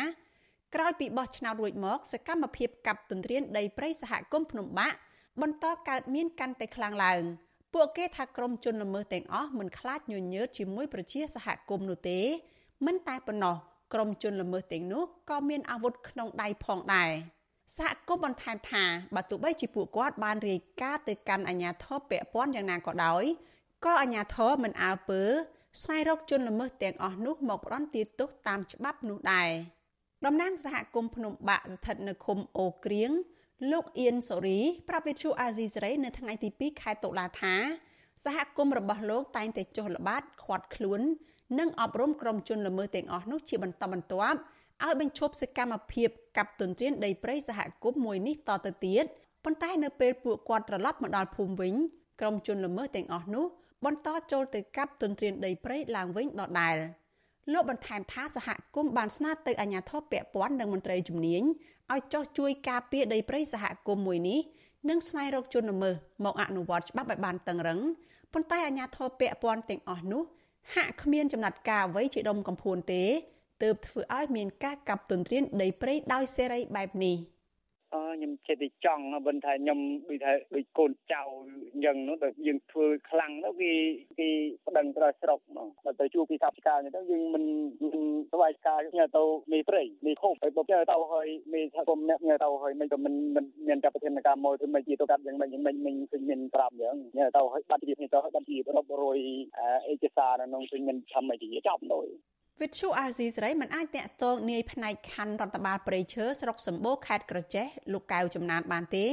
[0.75, 4.97] ក្រោយពីបោះឆ្នោតរួចមកសកម្មភាពកាប់ទន្ទ្រានដីព្រៃសហគមន៍ភ្នំបាក់
[5.41, 7.23] បន្តកើតមានកាន់តែខ្លាំងឡើង
[7.73, 12.19] ពួកគេថាក្រុមជនល្មើសទាំងអស់មិនខ្លាចញញើតជាមួយប្រជាសហគមន៍នោះទេ
[12.85, 13.55] មិនតែប៉ុណ្ណោះ
[13.93, 17.11] ក្រុមជនល្មើសទាំងនោះក៏មានអាវុធក្នុងដៃផងដែរ
[17.77, 18.83] សហគមន៍បន្ថែមថា
[19.15, 23.23] បើទោះបីជាពួកគាត់បានរាយការណ៍ទៅកាន់អាជ្ញាធរពាក់ព័ន្ធយ៉ាងណាក៏ដោយ
[23.85, 25.21] ក៏អាជ្ញាធរមិនអើពើ
[25.81, 29.49] ស្វែងរកជនល្មើសទាំងអស់នោះមកផ្ដន្ទាទោសតាមច្បាប់នោះដែរ
[30.25, 33.11] តំណាងសហគមន៍ភ្នំបាក់ស្ថិតនៅឃុំអូក្រៀង
[33.71, 34.59] លោកអៀនសូរី
[34.89, 37.55] ប្រាប់វិទ្យុអាស៊ីសេរីនៅថ្ងៃទី2ខែតុលាថា
[38.25, 41.01] សហគមន៍របស់លោកតែងតែចុះល្បាតខាត់ខ្លួន
[41.59, 44.39] និងអប់រំក្រុមជនល្មើសទាំងអស់នោះជាបន្តបន្ទាប់
[44.81, 49.05] ឲ្យបញ្ឈប់សកម្មភាពកាប់ទន្ទ្រានដីព្រៃសហគមន៍មួយនេះតទៅទៀត
[49.43, 51.73] ប៉ុន្តែនៅពេលពួកគាត់ត្រឡប់មកដល់ភូមិវិញ
[52.19, 53.45] ក្រុមជនល្មើសទាំងអស់នោះ
[53.85, 56.75] បន្តចូលទៅកាប់ទន្ទ្រានដីព្រៃឡើងវិញដដែល
[57.53, 61.43] លោកបន្ថែមថាសហគមន៍បានស្នើទៅអាជ្ញាធរពាក់ព័ន្ធនិងមន្ត្រីជំនាញ
[61.93, 64.39] ឲ្យចោះជួយការពារដីព្រៃសហគមន៍មួយនេះ
[64.89, 67.79] និងស្វែងរកជនល្មើសមកអនុវត្តច្បាប់ឲ្យបានតឹងរឹង
[68.33, 70.21] ប៉ុន្តែអាជ្ញាធរពាក់ព័ន្ធទាំងអស់នោះ
[70.75, 73.03] ហាក់គ្មានចំណាត់ការអ្វីជាដុំកំភួនទេ
[73.61, 77.17] ទើបធ្វើឲ្យមានការកាប់ទន្ទ្រានដីព្រៃដោយសេរីបែបនេះ។
[78.13, 79.79] ខ្ញុំចិត្តតែចង់មិនថាខ្ញុំ
[80.09, 81.21] ដូចថាដូចកូនចៅ
[81.71, 83.71] អញ្ចឹងនោះដូចយើងធ្វើខ្លាំងទៅគេ
[84.19, 84.29] គេ
[84.67, 87.43] ប្តឹងត្រូវស្រុកមកដល់ទៅជួបពីកាប់ការនេះទៅយើងមិន
[87.83, 99.19] មិនស្វែងការញ៉ាទៅមេព្រៃមេខុបហើយបើទៅហើយមេថាគុំអ្នកញ៉ាទៅហើយមិនក៏មិនមិនមានកាប្រធានការមកធ្វើមិនជាទៅកាប់យ៉ាងម៉េចយ៉ាងម៉េចមិនឃើញមានប្រាប់អញ្ចឹងញ៉ាទៅហើយបាត់ជានេះទៅហើយបាត់ជារាប់រយ
[99.87, 102.07] អេកសារនៅក្នុងឃើញមិនធ្វើមិនជាចប់ដោយ
[102.61, 109.07] វិទ្យុអាស៊ីសេរីមិនអាចតាក់ទងនាយផ្នែកខណ្ឌរដ្ឋបាលព្រៃឈើស្រុកសម្បូរខេត្តក្រចេះលោកកៅចំណានបានទេ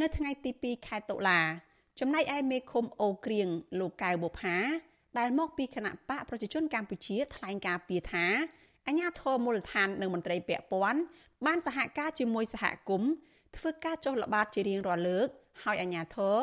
[0.00, 1.40] នៅថ្ងៃទី2ខែតុលា
[2.00, 3.48] ចំណែកឯមេឃុំអូក្រៀង
[3.80, 4.56] លោកកៅបុផា
[5.18, 8.26] ដែលមកពីគណៈបកប្រជាជនកម្ពុជាថ្លែងការពីថា
[8.86, 11.00] អាញាធរមូលដ្ឋាននិងមន្ត្រីពាក់ព័ន្ធ
[11.46, 13.10] បានសហការជាមួយសហគមន៍
[13.56, 15.28] ធ្វើការចុះល្បាតជារៀងរាល់លើក
[15.64, 16.36] ហើយអាញាធរ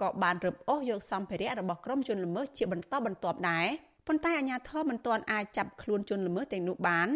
[0.00, 3.66] ក៏បានរឹបអូសយកសម្ភារៈរបស់ក្រុមជនល្មើសជាបន្តបន្ទាប់ដែរ
[4.08, 7.08] ប៉ុន្តែអាជ្ញាធរមិនទាន់អាចចាប់ខ្លួនជនល្មើសទាំងនោះបាន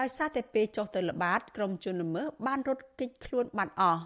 [0.00, 4.02] ដោយសារតែពេលចុះទៅល្បាតក្រុមជនល្មើសបានរត់គេចខ្លួនបាត់អស់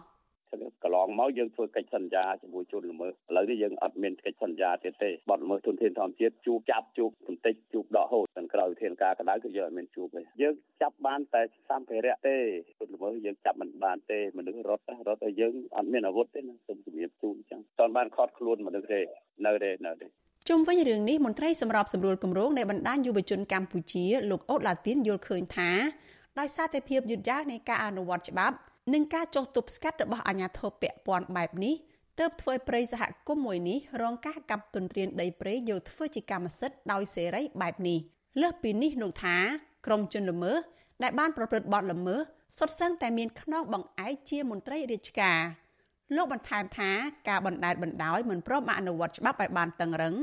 [0.83, 12.37] កន្លងមកយើងធ្វើកិច្ចសន្យាជាមួយជនល្មើសឥឡូវនេះយើងអត់មានកិច្ចសន្យាទៀតទេបទល្មើសទុនធានធម្មជាតិជួបចាប់ជួបបន្តិចជួបដកហូតទាំងក្រោយវិធានការកណ្ដៅគឺយើងអត់មានជួបទេយើងចាប់បានតែសម្ភារៈទេ
[12.79, 19.01] ជនល្មើសយើងចាប់មិនបានទេមនុស្សរត់រត់តែយើងអត់មានអាវុធទេណាសូមជំរាបជូនអញ្ចឹងតើបានខត់ខ្លួនមនុស្សទេ
[19.47, 20.07] នៅទេនៅទេ
[20.49, 25.71] ជុំវិញរឿងនេះមន្ត្រីសម្របសម្រួលគម្រោងនៃបណ្ដាញយុវជនកម្ពុជាលោកអូតឡាទីនយល់ឃើញថា
[26.39, 28.57] ដោយសារតែភាពយឺតយ៉ាវនៃការអនុវត្តច្បាប់
[28.93, 31.75] និងការចុះទប់ស្កាត់របស់អាជ្ញាធរពាក់ព័ន្ធបែបនេះ
[32.19, 37.99] ទើបធ្វើឲ្យព្រៃសហគមន៍មួយនេះរងការកាប់ទន្ទ្រានដីព្រៃយកធ្វើជាកម្មសិទ្ធិដោយសេរីបែបនេះ
[38.41, 39.37] លើសពីនេះលោកថា
[39.87, 40.59] ក្រមជនល្មើស
[41.03, 42.21] ដែលបានប្រព្រឹត្តបទល្មើស
[42.59, 45.41] សុទ្ធសឹងតែមានខ្នងបង្អែកជាមន្ត្រីរាជការ
[46.15, 46.91] លោកបន្ថែមថា
[47.29, 50.15] ការបណ្តែតបណ្តោយមិនព្រមអនុវត្តច្បាប់ឲ្យបានតឹងរឹង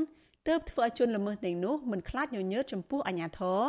[0.48, 3.62] ទើបធ្វើឲ្យជនល្មើសទាំងនោះមិនខ្លាចញញើតចំពោះអាជ្ញាធរ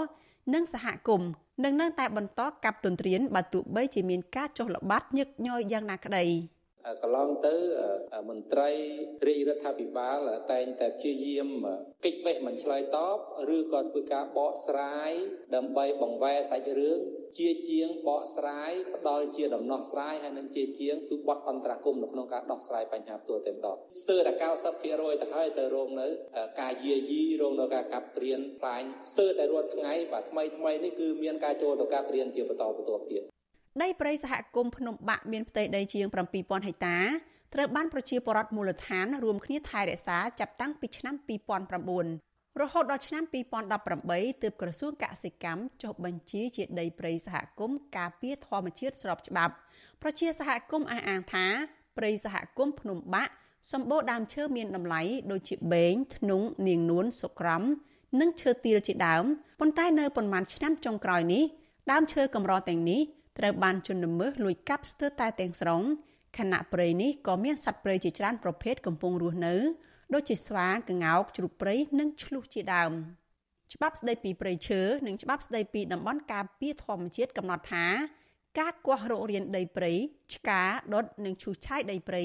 [0.53, 1.29] និងសហគមន៍
[1.63, 6.25] នឹងនៅតែបន្តកាប់ទន្ទ្រានបើទោះបីជាមានការចុះល្បាតញឹកញយយ៉ាងណាក្តី។
[7.03, 7.55] កន្លងទៅ
[8.29, 8.71] មន្ត្រី
[9.27, 10.17] រាជរដ្ឋាភិបាល
[10.51, 11.47] តែងតែព្យាយាម
[12.05, 13.17] កិច្ចវេះមិនឆ្លើយតប
[13.55, 15.11] ឬក៏ធ្វើការបកស្រាយ
[15.55, 16.99] ដើម្បីបង្វែរសាច់រឿង
[17.37, 24.33] ជាជាងបកស្រាយផ្ដល់ជាដំណោះស្រាយហើយនឹងជាជាងគឺបត់អន្តរកម្មនៅក្នុងការដោះស្រាយបញ្ហាផ្ទាល់តែម្ដងស្ទើរតែ
[24.77, 26.07] 90%ទៅហើយទៅរងនៅ
[26.61, 33.23] ការយាយីរងនៅការកាប់ព្រៀនផ្លាញស្ទើរតែរាល់ថ្ងៃបាទថ្មីថ្មីនេះគឺមានការចូលទៅកាប់ព្រៀនជាបន្តបន្ទាប់ទៀត
[33.81, 36.97] ដីព្រៃសហគមន៍ភ្នំបាក់មានផ្ទៃដីជាង7000ហិកតា
[37.53, 41.15] ត្រូវបានប្រជាពលរដ្ឋមូលដ្ឋានរួមគ្នាថែរក្សាចាប់តាំងពីឆ្នាំ
[41.87, 43.23] 2009រហូតដល់ឆ្នាំ
[43.83, 49.53] 2018ទើបក្រសួងកសិកម្មចុះបញ្ជីជាដីព្រៃសហគមន៍ការពារធម្មជាតិស្របច្បាប់
[50.01, 51.45] ប្រជាសហគមន៍អះអាងថា
[51.97, 53.33] ព្រៃសហគមន៍ភ្នំបាក់
[53.71, 55.01] សម្បូរដើមឈើមានតម្លៃ
[55.31, 57.63] ដូចជាបេងធ្នង់នាងនួនសុក្រំ
[58.21, 59.23] និងឈើទាលជាដើម
[59.59, 61.43] ប៉ុន្តែនៅប៉ុន្មានឆ្នាំចុងក្រោយនេះ
[61.91, 63.01] ដើមឈើកម្រទាំងនេះ
[63.37, 65.81] ត្រូវបានជនល្មើសលួចកាប់ស្ទើរតែទាំងស្រុង
[66.37, 69.55] ខណៈព្រៃនេះក៏មានសត្វព្រៃជាច្រើនប្រភេទកំពុងរស់នៅ
[70.13, 72.91] ដូចជាស្វាក្ងោកជ្រូកព្រៃនិងឆ្លុះជាដើម
[73.73, 77.85] ច្បាប់ស្តីពីព្រៃឈើនិងច្បាប់ស្តីពីតំបន់ការពារធម្មជាតិកំណត់ថា
[78.59, 79.91] ការគាស់រករៀនដីព្រៃ
[80.33, 80.61] ឆ្កា
[80.93, 82.23] ដុតនិងឈូសឆាយដីព្រៃ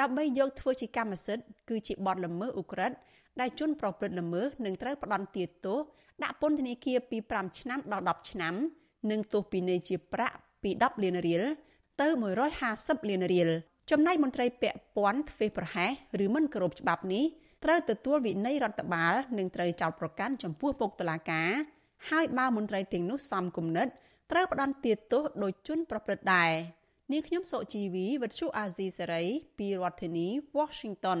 [0.00, 2.96] ដើម្បីយកធ្វើជាកម្មសិទ្ធិគឺជាបទល្មើសឧក្រិដ្ឋ
[3.40, 5.78] ដែលជនប្រព្រឹត្តល្មើសនឹងត្រូវផ្ដន្ទាទោស
[6.22, 8.54] ដាក់ពន្ធនាគារពី5ឆ្នាំដល់10ឆ្នាំ
[9.10, 11.42] និងទោសពិន័យជាប្រាក់ពី10លានរៀល
[12.00, 12.08] ទៅ
[12.58, 13.48] 150លានរៀល
[13.90, 15.90] ចំណែកមន្ត្រីពាក់ព័ន្ធធ្វេសប្រហែស
[16.24, 17.24] ឬមិនគោរពច្បាប់នេះ
[17.64, 21.50] ត្រូវទទួលវិន័យរដ្ឋបាលនិងត្រូវចោទប្រកាន់ចំពោះពុកតុលាការ
[22.10, 23.88] ហើយបើមន្ត្រីទាំងនោះសំគំនិត
[24.30, 26.52] ត្រូវផ្ដន្ទាទោសដោយជនប្រព្រឹត្តដែរ
[27.12, 29.24] នាងខ្ញុំសុជីវីវិទ្យុអាស៊ីសេរី
[29.58, 30.26] ពីរដ្ឋធានី
[30.58, 31.20] Washington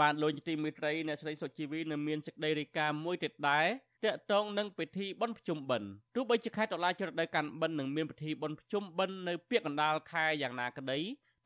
[0.00, 3.66] បានលោកទីមេត្រីអ្នកស្រីសុជីវីនៅមានសេចក្តីរាយការណ៍មួយទៀតដែរ
[4.04, 10.98] តាក់ទងនឹងពិធីបុណ្យភ្ជុំបិណ្ឌទោះបីជាខេត្តតុលាចរដូវកាន់បិណ្ឌនឹងមានពិធីបុណ្យភ្ជុំបិណ្ឌនៅពាក់កណ្ដាលខែយ៉ាងណាក្តី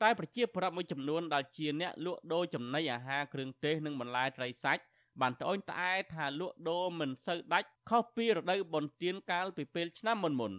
[0.02, 4.82] តែប្រជាពលរដ្ឋមួយចំនួនដែលជាអ្នកលក់ដូរចំណីអាហារគ្រឿងទេសនិងបន្លែត្រីសាច់
[5.20, 10.52] បានត្អូញត្អែថាលក់ដូរមិនសូវដាច់ខុសពីរដូវបុណ្យទានកាលពីពេលឆ្នាំមុនមុន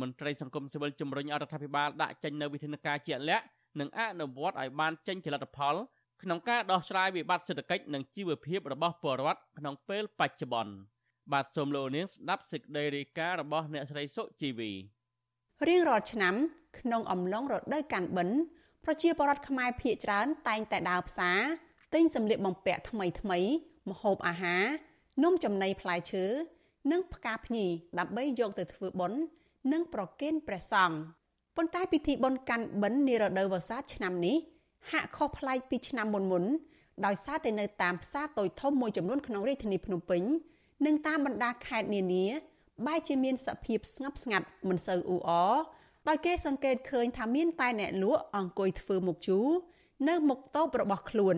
[0.00, 3.44] មន្ត្រីសង្គមស៊ីវិលជំរុញអរដ្ឋាភិបាលដាក់ចេញនូវវិធានការជាក់លាក់
[3.80, 5.74] និងអនុវត្តឲ្យបានចេញជាលទ្ធផល
[6.22, 10.72] ក្នុងការដោះស្រាយវិបត្តិសេដ្ឋកិច្ចនិងជីវភាពរបស់ពលរដ្ឋក្នុងពេលបច្ចុប្បន្ន
[11.32, 14.70] បាទសូមលោកនាងស្ដាប់សេចក្តីរាយការណ៍របស់អ្នកស្រីសុជីវី
[15.68, 16.34] រៀងរាល់ឆ្នាំ
[16.78, 18.36] ក្នុងអំឡុងរដូវកាន់បិណ្ឌ
[18.84, 21.40] ប្រជាពលរដ្ឋខ្មែរភ័យច្រើន តែងតែដើរផ្សារ
[21.94, 23.38] ទិញសម្លៀកបំពាក់ថ្មីថ្មី
[23.90, 24.64] ម្ហូបអាហារ
[25.22, 26.24] នំចំណីផ្លែឈើ
[26.90, 27.66] និងផ្កាភ្ញី
[27.98, 29.20] ដើម្បីយកទៅធ្វើបុណ្យ
[29.72, 30.96] និងប្រគេនព្រះសង្ឃ
[31.56, 34.36] ប៉ុន្តែពិធីបុណ្យកាន់បិណ្ឌនារដូវវស្សាឆ្នាំនេះ
[34.90, 36.44] ហាក់ខុសប្លែកពីឆ្នាំមុនមុន
[37.06, 40.22] ដោយសារតែនៅតាមផ្សារតូចធំមួយចំនួនក្នុងរាជធានីភ្នំពេញ
[40.86, 42.26] និងតាមបណ្ដាខេត្តនានា
[42.86, 45.54] បែរជាមានសភាពស្ងប់ស្ងាត់មិនសូវអ៊ូអរ
[46.08, 49.48] ដោយគេសង្កេតឃើញថាមានតែអ្នកលក់អង្គុយធ្វើមុខជូរ
[50.08, 51.36] នៅមុខតូបរបស់ខ្លួន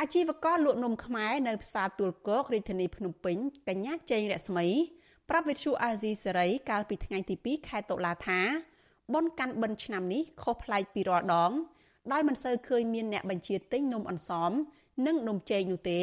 [0.00, 3.36] អាជីវករលក់នំខ្មែរនៅផ្សារទួលគោករាជធានីភ្នំពេញ
[3.68, 4.66] កញ្ញាចេងរស្មី
[5.28, 8.40] ប្រាប់វិទ្យុអាស៊ីសេរីកាលពីថ្ងៃទី2ខែតុលាថា
[9.14, 11.52] បុណ្យកាន់បិណ្ឌឆ្នាំនេះខុសប្លែកពីរាល់ដង
[12.12, 14.52] ដោយមិនសូវឃើញមានអ្នកបញ្ជាទិញនំអន្សម
[15.06, 16.00] និងនំចេកនោះទេ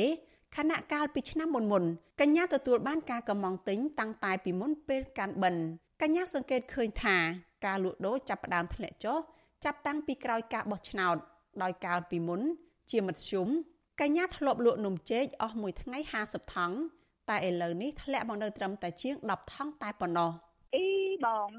[0.58, 1.84] ខណៈកាលពីឆ្នាំមុនមុន
[2.22, 5.64] កញ្ញាទទួលបានការកម្មង់ទិញតាំងតែពីមុនពេលកាន់បិណ្ឌ
[6.02, 7.18] កញ្ញាសង្កេតឃើញថា
[7.66, 9.18] ការលក់ដូរចាប់ផ្ដើមធ្លាក់ចុះ
[9.64, 11.16] ចាប់តាំងពីក្រោយការបោះឆ្នោត
[11.64, 12.42] ដោយកាលពីមុន
[12.92, 13.48] ជាមធ្យម
[14.02, 15.98] កញ្ញាធ្លាប់លក់នំចេកអស់មួយថ្ងៃ
[16.28, 16.78] 50ថង់
[17.30, 20.32] តែឥឡូវនេះធ្លាក់មកនៅត្រឹមតែជាង10ថង់តែប៉ុណ្ណោះ
[20.76, 20.86] អី
[21.26, 21.50] បង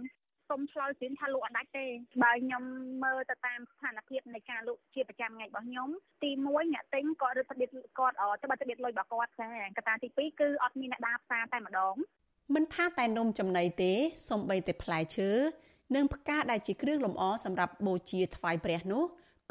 [0.50, 1.86] សុំឆ្លើយព្រៀនថាលក់អត់ដាច់ទេ
[2.22, 2.62] បើខ្ញុំ
[3.04, 5.88] មើលទៅតាមស្ថានភាពនៃការលក់ជាប្រចាំថ្ងៃរបស់ខ្ញុំ
[6.22, 7.68] ទី1អ្នកទិញគាត់រត់ផ្ដៀត
[7.98, 11.94] គាត់ទៅបើទៅផ្ដៀតលុយរបស់គាត់ចាកត្តាទី2គឺអត់មានអ្នកដើរផ្សារតែម្ដង
[12.54, 13.92] មិនថាតែនំចំណីទេ
[14.30, 15.30] សំបីតែផ្លែឈើ
[15.94, 19.02] និងផ្កាដែលជាគ្រឿងលម្អសម្រាប់បូជាថ្វាយព្រះនោះ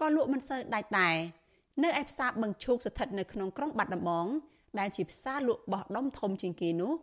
[0.01, 1.15] ក៏លក់មិនសូវដាច់ដែរ
[1.83, 4.27] នៅឯផ្សារបឹងឈូកស្ថិតនៅក្នុងក្រុងបាត់ដំបង
[4.79, 6.93] ដែលជាផ្សារលក់បោះដុំធំជាងគេនោះ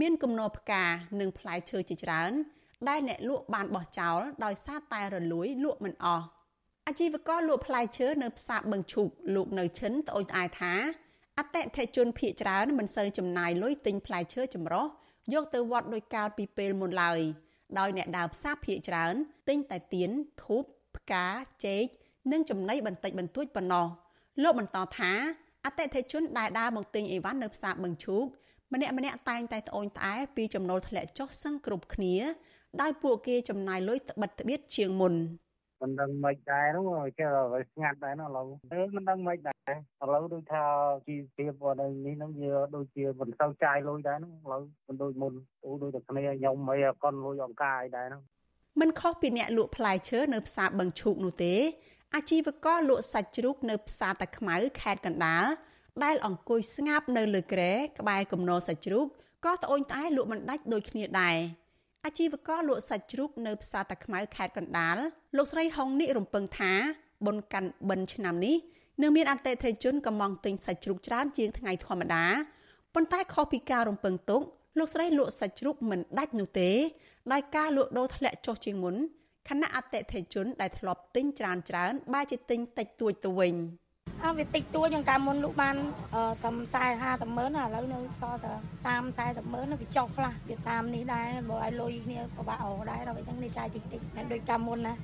[0.00, 0.84] មានគំនរផ្កា
[1.20, 2.32] និងផ្លែឈើជាច្រើន
[2.88, 6.26] ដែលអ្នកលក់បានបោះចោលដោយសារតែរលួយលក់មិនអស់
[6.86, 10.72] អាជីវករលក់ផ្លែឈើនៅផ្សារបឹងឈូកលោកនៅឈិនត្អូញត្អែថា
[11.38, 14.86] អតិថិជនភៀកច្រើនមិនសូវចំណាយលុយទិញផ្លែឈើចម្រុះ
[15.32, 17.20] យកទៅវត្តដោយកាលពីពេលមុនឡើយ
[17.78, 19.14] ដោយអ្នកដើរផ្សារភៀកច្រើន
[19.48, 20.10] ទិញតែទៀន
[20.42, 20.62] ធូប
[20.96, 21.26] ផ្កា
[21.64, 21.84] ចេក
[22.32, 23.86] និងចំណីបន្តិចបន្តួចប៉ុណ្ណោះ
[24.42, 25.12] លោកបន្តថា
[25.64, 28.24] អតិថិជនដែលដើរមកទិញអីវ៉ាន់នៅផ្សារបឹងឈូក
[28.72, 32.16] ម្នាក់ម្នាក់តែងតែត្អូញត្អែពីចំណូលធ្លាក់ចុះសឹងគ្រប់គ្នា
[32.80, 35.14] ដោយពួកគេចំណាយលុយត្បិតត្បៀតជាងមុន
[35.82, 36.84] មិនដឹងមិនដែរនោះ
[37.18, 37.26] គេ
[37.72, 40.64] ស្ងាត់ដែរនោះឥឡូវអឺមិនដឹងមិនដែរឥឡូវដូចថា
[41.06, 45.32] ជីវភាពនៅនេះនឹងវាដូចជាមិនសូវចាយលុយដែរនោះឥឡូវមិនដូចមុន
[45.64, 48.20] អូដូចតែគ្នាខ្ញុំអីអកុនលុយអង្ការអីដែរនោះ
[48.80, 51.54] មិនខុសពីអ្នកលក់ផ្លែឈើនៅផ្សារបឹងឈូកនោះទេ
[52.14, 55.44] អាជីវករលក់សាច់ជ្រូកនៅផ្សារតាខ្មៅខេត្តកណ្ដាល
[56.04, 59.06] ដែលអង្គុយស្ងាប់នៅលើគ្រែក្បែរគំនរសាច់ជ្រូក
[59.44, 61.36] ក៏ត្អូញត្អែលក់មិនដាច់ដូចគ្នាដែរ
[62.06, 64.96] អាជីវករលក់សាច់ជ្រូកនៅផ្សារតាខ្មៅខេត្តកណ្ដាល
[65.36, 66.72] លោកស្រីហុងនិរំពឹងថា
[67.26, 68.56] បុណ្យកាន់បិណ្ឌឆ្នាំនេះ
[69.02, 72.24] នឹងមានអតិថិជនកំងទិញសាច់ជ្រូកច្រើនជាងថ្ងៃធម្មតា
[72.94, 74.42] ប៉ុន្តែខុសពីការរំពឹងទុក
[74.78, 76.70] លោកស្រីលក់សាច់ជ្រូកមិនដាច់នោះទេ
[77.32, 78.96] ដោយការលក់ដូរធ្លាក់ចុះជាងមុន
[79.48, 83.54] ខណៈអតិថិជនដែលធ្លាប់ទិញច្រើនច្រើនបែរជាទិញតិចតួចទៅវិញ
[84.24, 85.76] អើវាតិចតួចយ៉ាងកាលមុនលក់បាន
[86.42, 88.52] សំ40 50ម៉ឺនឥឡូវនៅសល់តែ
[88.84, 94.94] 30 40ម៉ឺនវាចុះខ្លះវាតាមនេះដែរបើឲ្យលុយគ្នាពិបាកអស់ដែរដល់អញ្ចឹងនេះចាយតិចតិចមិនដូចកាលមុនណា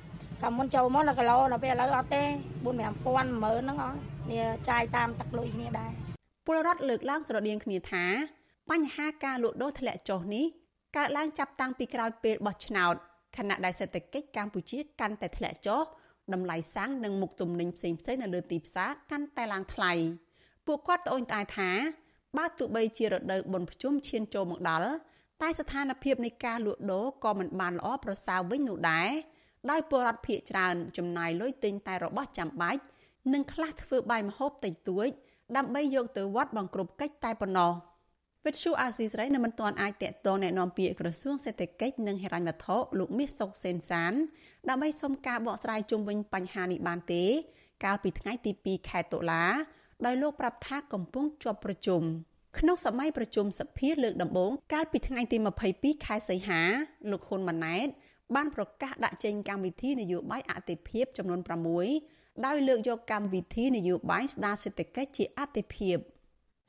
[0.41, 3.97] កាលមុនចូលមកដល់គីឡូដល់ពេលឥឡូវអត់ទេ4 5000 10000ហ្នឹងអស់
[4.31, 5.91] នេះចាយតាមទឹកលុយគ្នាដែរ
[6.45, 8.05] ពលរដ្ឋលើកឡើងស្រដៀងគ្នាថា
[8.71, 10.45] បញ្ហាការលក់ដូរធ្លាក់ចុះនេះ
[10.97, 12.95] កើតឡើងចាប់តាំងពីក្រោយពេលបោះឆ្នោត
[13.37, 15.81] ខណៈដែលសេដ្ឋកិច្ចកម្ពុជាកាន់តែធ្លាក់ចុះ
[16.34, 19.92] តម្លៃសាំងនិងមុខទំនិញផ្សេងៗនៅលើទីផ្សារកាន់តែឡើងថ្លៃ
[20.66, 21.70] ពួកគាត់ត្អូញត្អែថា
[22.38, 24.90] បើទោះបីជារដូវបុណ្យភ្ជុំឈានចូលមកដល់
[25.42, 29.10] តែស្ថានភាពនៃការលក់ដូរក៏មិនបានល្អប្រសើរវិញនោះដែរ
[29.70, 32.82] ដោយពលរដ្ឋភៀសច្រើនចំណាយលុយទិញតែរបស់ចាំបាច់
[33.32, 35.08] និងខ្លះធ្វើបាយម្ហូបតិចតួច
[35.56, 37.72] ដើម្បីយកទៅវត្តបង្គ្រប់កិច្ចតែប៉ុណ្ណោះ
[38.44, 44.12] វិទ្យុអាស៊ីសេរីនៅមិនទាន់អាចតាក់ទងแนะនាំពាក្យក្រសួងសេដ្ឋកិច្ចនិងហិរញ្ញវត្ថុលោកមាសសុកសេនសាន
[44.69, 47.23] ដើម្បីសុំការបកស្រាយជុំវិញបញ្ហានេះបានទេ
[47.83, 49.45] កាលពីថ្ងៃទី2ខែតុលា
[50.05, 52.01] ដោយលោកប្រាប់ថាកំពុងជាប់ប្រជុំ
[52.59, 55.37] ក្នុងសម័យប្រជុំសភាលើកដំបូងកាលពីថ្ងៃទី
[55.71, 56.61] 22ខែសីហា
[57.11, 57.87] លោកហ៊ុនម៉ាណែត
[58.35, 61.39] បានប្រកាសដាក់ចេញកម្មវិធីនយោបាយអតិភិបចំនួន
[61.93, 65.97] 6ដោយលើកយកកម្មវិធីនយោបាយស្ដារសេដ្ឋកិច្ចជាអតិភិប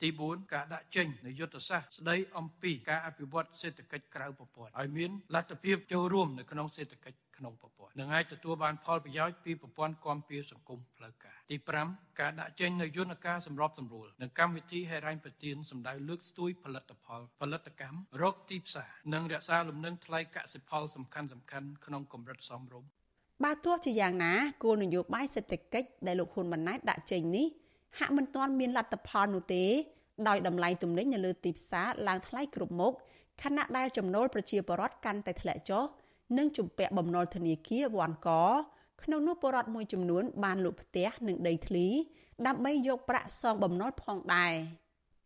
[0.01, 11.55] ទី4ការដាក់ចេញនៃយុទ្ធសាស្ត្រស្ដីអំពីការអភិវឌ្ឍសេដ្ឋកិច្ចក្រៅប្រព័ន្ធឲ្យមានលទ្ធភាពចូលរួមនៅក្នុងសេដ្ឋកិច្ចក្នុងប្រព័ន្ធនិងអាចទទួលបានផលប្រយោជន៍ពីប្រព័ន្ធគាំពារសង្គមផ្លូវការទី
[11.87, 22.89] 5ការដាក់ចេញនូវយន្តការសម្របសម្រួលនិងកម្មវិធីហិរញ្ញប្បទានសម្ដៅលើកស្ទួយផលិតផលផលិតកម្មរកទីផ្សារនិងរក្សាលំនឹងថ្លៃកសិផលសំខាន់សំខាន់ក្នុងកម្រិតសមរម្យ
[23.43, 24.33] បើទោះជាយ៉ាងណា
[24.63, 27.47] គោលនយោបាយសេដ្ឋកិច្ចដែលលោកហ៊ុនម៉ាណែតដាក់ចេញនេះ
[27.99, 29.65] ហាក់មិនទាន់មានលទ្ធផលនោះទេ
[30.27, 32.93] ដោយតម្លៃទំនិញនៅលើទីផ្សារឡើងថ្លៃគ្រប់មុខ
[33.43, 35.83] ខណៈដែលចំណូលប្រជាពលរដ្ឋកាន់តែធ្លាក់ចុះ
[36.37, 38.29] និងជំពាក់បំណុលធនាគារវ៉ាន់ក
[39.03, 41.87] ក្នុងនោះពលរដ្ឋមួយចំនួនបានលក់ផ្ទះនិងដីធ្លី
[42.47, 44.53] ដើម្បីយកប្រាក់សងបំណុលផងដែរ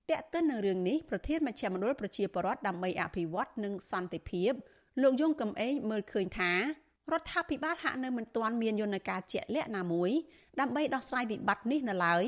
[0.10, 4.52] តែកតិននឹងរឿងនេះប្រធានមជ្ឈមណ្ឌលប្រជាពលរដ្ឋដើម្បីអភិវឌ្ឍនិងសន្តិភាព
[5.02, 6.54] លោកយងកំឯងមើលឃើញថា
[7.12, 10.12] រដ្ឋាភិបាលហាក់នៅមិនទាន់មានយន្តការជាក់លាក់ណាមួយ
[10.60, 12.24] ដើម្បីដោះស្រាយវិបត្តិនេះនៅឡើយ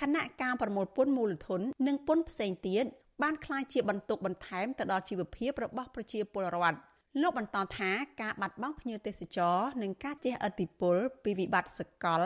[0.00, 2.84] ខណៈការប្រមូលពន្ធមូលធននិងពន្ធផ្សេងទៀត
[3.22, 6.78] បានក្លាយជាបន្ទុកបន្ថែមទៅដល់ជីវភាពរបស់ប្រជាពលរដ្ឋ
[7.22, 7.90] លោកបន្តថា
[8.22, 12.22] ការបាត់បង់ភ្ញៀវទេសចរនិងការជះឥទ្ធិពលពីវិបត្តិសកល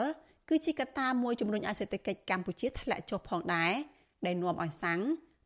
[0.48, 3.72] គឺជាកត្តាមួយជំរុញឲ្យសេដ្ឋកិច្ចកម្ពុជាធ្លាក់ចុះផងដែរ
[4.26, 5.00] ដែលនាំឲ្យសាំង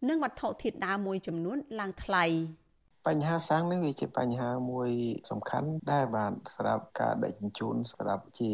[0.09, 2.25] និងវត្ថុធាតុដើមមួយចំនួនឡើងថ្លៃ។
[3.11, 4.91] បញ្ហាសាំងនេះវាជាបញ្ហាមួយ
[5.31, 8.53] សំខាន់ដែរបាទសម្រាប់ការដឹកជញ្ជូនសម្រាប់ជា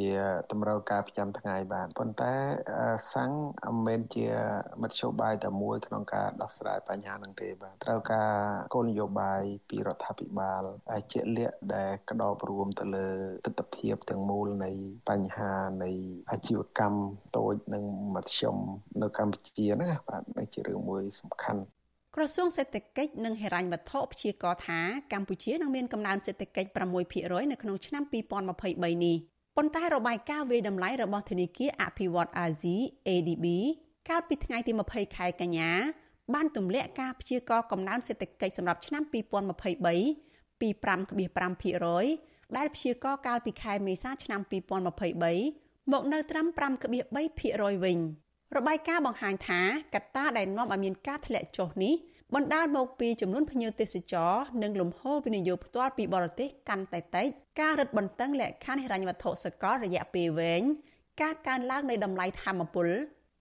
[0.53, 2.35] តម្រូវការប្រចាំថ្ងៃបាទប៉ុន្តែ
[3.15, 3.33] សាំង
[3.65, 4.27] មិនមែនជា
[4.83, 8.33] មធ្យោបាយតែមួយក្នុងការដោះស្រាយបញ្ហាហ្នឹងទេបាទត្រូវការ
[8.75, 10.63] គោលនយោបាយពីរដ្ឋាភិបាល
[11.13, 13.09] ជាក់លាក់ដែលក្តោបរួមទៅលើ
[13.47, 14.71] ទស្សនវិជ្ជាទាំងមូលនៃ
[15.11, 15.53] បញ្ហា
[15.85, 15.91] នៃ
[16.31, 17.01] អាជីវកម្ម
[17.37, 17.85] តូចនិង
[18.15, 18.57] មធ្យម
[19.03, 21.63] នៅកម្ពុជាហ្នឹងបាទនេះជារឿងមួយសំខាន់
[22.17, 24.81] ក្រសួងសេដ្ឋកិច្ចនិងហិរញ្ញវត្ថុព្យាករថា
[25.13, 26.69] កម្ពុជានឹងមានកំណើនសេដ្ឋកិច្ច
[27.11, 29.17] 6%នៅក្នុងឆ្នាំ2023នេះ
[29.57, 32.77] ប៉ុន្តែរបាយការណ៍វិយតម្លៃរបស់ធនាគារអភិវឌ្ឍអាស៊ី
[33.09, 33.47] ADB
[34.09, 35.71] កាលពីថ្ងៃទី20ខែកញ្ញា
[36.35, 46.47] បានទម្លាក់ការព្យាករណ៍កំណើនសេដ្ឋកិច្ចសម្រាប់ឆ្នាំ2023ពី5.5%ដែលព្យាករណ៍កាលពីខែមេសាឆ្នាំ2023មកនៅត្រឹម
[47.15, 47.99] 5.3%វិញ។
[48.57, 49.61] របាយការណ៍បង្ហាញថា
[49.95, 51.95] កត្តាដែលនាំឲ្យមានការធ្លាក់ចុះនេះ
[52.35, 54.33] បណ្ដាលមកពីចំនួនភ្ញៀវទេសចរ
[54.63, 57.27] និងលំហូរវិនិយោគផ្ទាល់ពីបរទេសកាន់តែតិច
[57.61, 60.63] ការរឹតបន្តឹងលក្ខខណ្ឌហិរញ្ញវត្ថុសកលរយៈពេលវែង
[61.23, 62.89] ការកើនឡើងនៃតម្លៃធម្មពល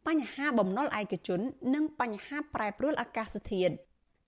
[0.08, 1.40] បញ្ហាបំណុលឯកជន
[1.74, 3.74] និងបញ្ហាប្រែប្រួលអាកាសធាតុ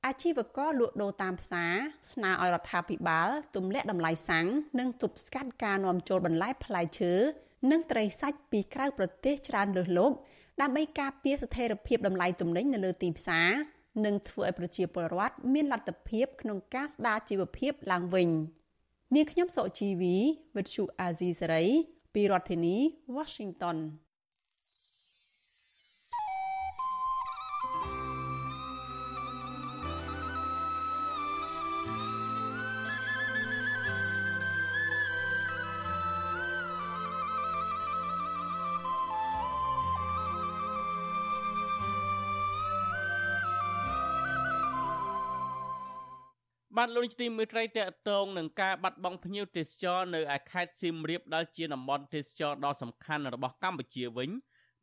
[0.06, 1.74] អាជីវករលក់ដូរតាមផ្សារ
[2.12, 4.48] ស្នើឲ្យរដ្ឋាភិបាលទម្លាក់តម្លៃសាំង
[4.80, 7.14] និងទប់ស្កាត់ការនាំចូលបន្លែផ្លែឈើ
[7.72, 10.16] និងត្រីសាច់ពីក្រៅប្រទេសច្រើនលើសលប់
[10.62, 13.50] ដើម្បីការពារស្ថិរភាពតម្លៃទំនិញនៅលើទីផ្សារ
[14.06, 18.30] និងធ្វើឲ្យប្រជាពលរដ្ឋមានលទ្ធភាពក្នុងការស្ដារជីវភាពឡើងវិញ
[19.16, 20.16] នាងខ្ញុំសុជីវី
[20.56, 21.66] វិទ្យុអាស៊ីសេរី
[22.14, 22.76] ពីរដ្ឋធានី
[23.18, 23.78] Washington
[46.78, 54.30] បបានលោកនាយទីមេត្រីតកតងនឹងការបាត់បង់ភ្ញៀវទេសចរនៅឯខេត្តសៀមរាបដែលជាតំបន់ទេសចរដ៏សំខាន់របស់កម្ពុជាវិញ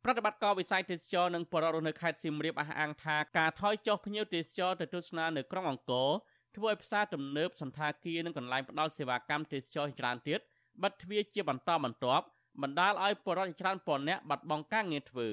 [0.03, 6.09] ប្រតិបត្តិការវិស័យទេសចរនិងបរិវត្តនៅខេត្តសៀមរាបអះអាងថាការថយចុះភ្ញៀវទេសចរទៅទស្សនានៅក្រុងអង្គរ
[6.55, 10.39] ធ្វើឲ្យផ្សារទំនើបសន្តាគារនិងកន្លែងផ្ដល់សេវាកម្មទេសចរច្រើនទៀត
[10.83, 12.25] បិទទ្វារជាបន្តបន្ទាប់
[12.61, 15.29] បណ្ដាលឲ្យបរិវត្តច្រើនពាន់នាក់បាត់បង់ការងារធ្វើ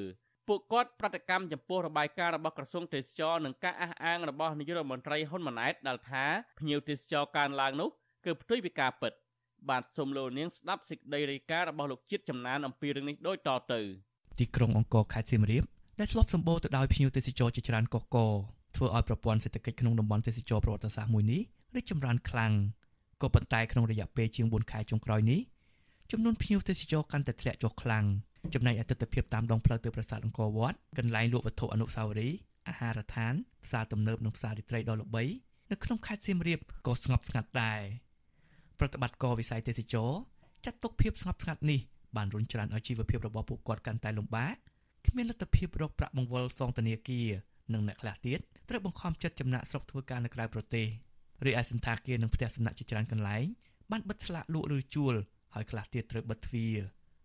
[0.48, 6.24] ពួកគាត់ប្រតិកម្មចំពោះរបាយការណ៍របស់ក្រសួងទេសចរនិងការអះអាងរបស់នាយករដ្ឋមន្ត្រីហ៊ុនម៉ាណែតដែលថា
[6.60, 7.88] ភ្ញៀវទេសចរកើនឡើងនោះ
[8.24, 9.12] គឺផ្ទុយពីការពិត
[9.68, 13.80] បាទសូមលោកនាងស្ដាប់សេចក្តីរាយការណ៍របស់លោកជាតិចំណានអំពីរឿងនេះដូចតទៅ
[14.40, 15.64] ទីក្រុងអង្គរខេត្តសៀមរាប
[16.00, 18.16] ដែលធ្លាប់សម្បូរទៅដោយភ្ញៀវទេសចរជាច្រើនកុះក
[18.76, 21.42] ធ្វើឲ្យប្រព័ន្ធសេដ្ឋកិច្ចក្នុងតំបន់ទេសចរប្រវត្តិសាស្ត្រមួយនេះ
[21.74, 22.52] រីកចម្រើនខ្លាំង
[23.22, 25.40] ក៏ប៉ុន្តែក្នុងរយៈពេលជាង4ខែចុងក្រោយនេះ
[26.10, 28.04] ចំនួនភ្ញៀវទេសចរកាន់តែធ្លាក់ចុះខ្លាំង
[28.54, 33.34] ចំណែកឯទស្សនវិជ្ជាតាមដងផ្លូវទៅប្រាសាទអង្គរវត្តកន្លែងលក់វត្ថុអនុស្សាវរីយ៍អាហារដ្ឋាន
[33.64, 35.24] ផ្សារទំនើបនិងផ្សាររាត្រីដ៏ល្បី
[35.70, 37.80] នៅក្នុងខេត្តសៀមរាបក៏ស្ងប់ស្ងាត់ដែរ
[38.78, 40.10] ប្រតិបត្តិការវិស័យទេសចរ
[40.64, 41.80] ចាត់ទុកភាពស្ងប់ស្ងាត់នេះ
[42.16, 44.56] បានរុញច្រានឲ្យជីវភាពរបស់ពួកគាត់កាន់តែលំបាក
[45.06, 47.28] គ្មានលទ្ធភាពរកប្រាក់បង្វិលសងធនាគារ
[47.72, 50.86] និងអ្នកខ្លះទៀតត្រូវបង្ខំចិត្តចំណាក់ស្រុកធ្វើការនៅក្រៅប្រទេស
[51.46, 53.44] រីឯសន្តាគារនិងផ្ទះសំណាក់ជាច្រើនកន្លែង
[53.90, 55.14] បានបិទស្លាកលក់ឬជួល
[55.54, 56.76] ហើយខ្លះទៀតត្រូវបិទទ្វារ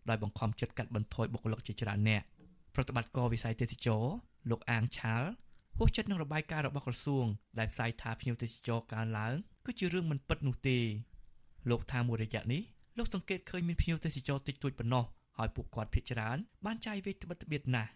[0.09, 2.23] ដោយបង្ខំចិត្តកាត់បន្ថយបុគ្គលិកជាច្រើនអ្នក
[2.75, 4.03] ប្រតិបត្តិការវិស័យទេសចរ
[4.49, 5.23] លោកអាងឆាល
[5.77, 7.25] ហួសចិត្តនឹងរបាយការណ៍របស់ក្រសួង
[7.59, 9.33] ដែលផ្សាយថាភ្ញៀវទេសចរកើនឡើង
[9.65, 10.77] គឺជារឿងមិនពិតនោះទេ
[11.69, 12.61] លោកថាមួយរយៈនេះ
[12.97, 15.05] លោកសង្កេតឃើញមានភ្ញៀវទេសចរតិចតួចប៉ុណ្ណោះ
[15.37, 17.91] ហើយពួកគាត់ភ័យច្រើនបានចាយវេត្បិតត្បៀតណាស់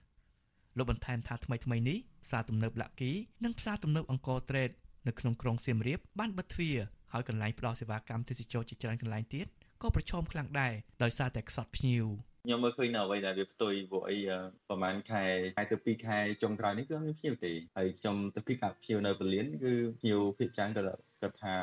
[0.77, 3.11] លោកបន្ថែមថាថ្មីថ្មីនេះផ្សារទំនើបលាក់គី
[3.43, 4.69] និងផ្សារទំនើបអង្គរត្រេត
[5.07, 6.77] នៅក្នុងក្រុងសៀមរាបបានបិទទ្វារ
[7.13, 9.47] ហើយកន្លែងផ្ដល់សេវាកម្មទេសចរជាច្រើនកន្លែងទៀត
[9.81, 10.73] ក៏ប្រឈមខ្លាំងដែរ
[11.03, 12.05] ដោយសារតែខ្សត់ភ្ញៀវ
[12.47, 14.17] ខ្ញុំមើលឃើញនៅអ្វីដែលវាផ្ទុយព្រោះអី
[14.67, 15.23] ប្រហែលខែ
[15.57, 21.53] ខែទៅ2ខែចុងក្រោយនេះគឺមានភ្ញៀវទេហើយខ្ញុំទៅពីកាភ្ញៀវនៅបលៀនគឺភ្ញៀវភាគច្រើនគាត់គាត់ថា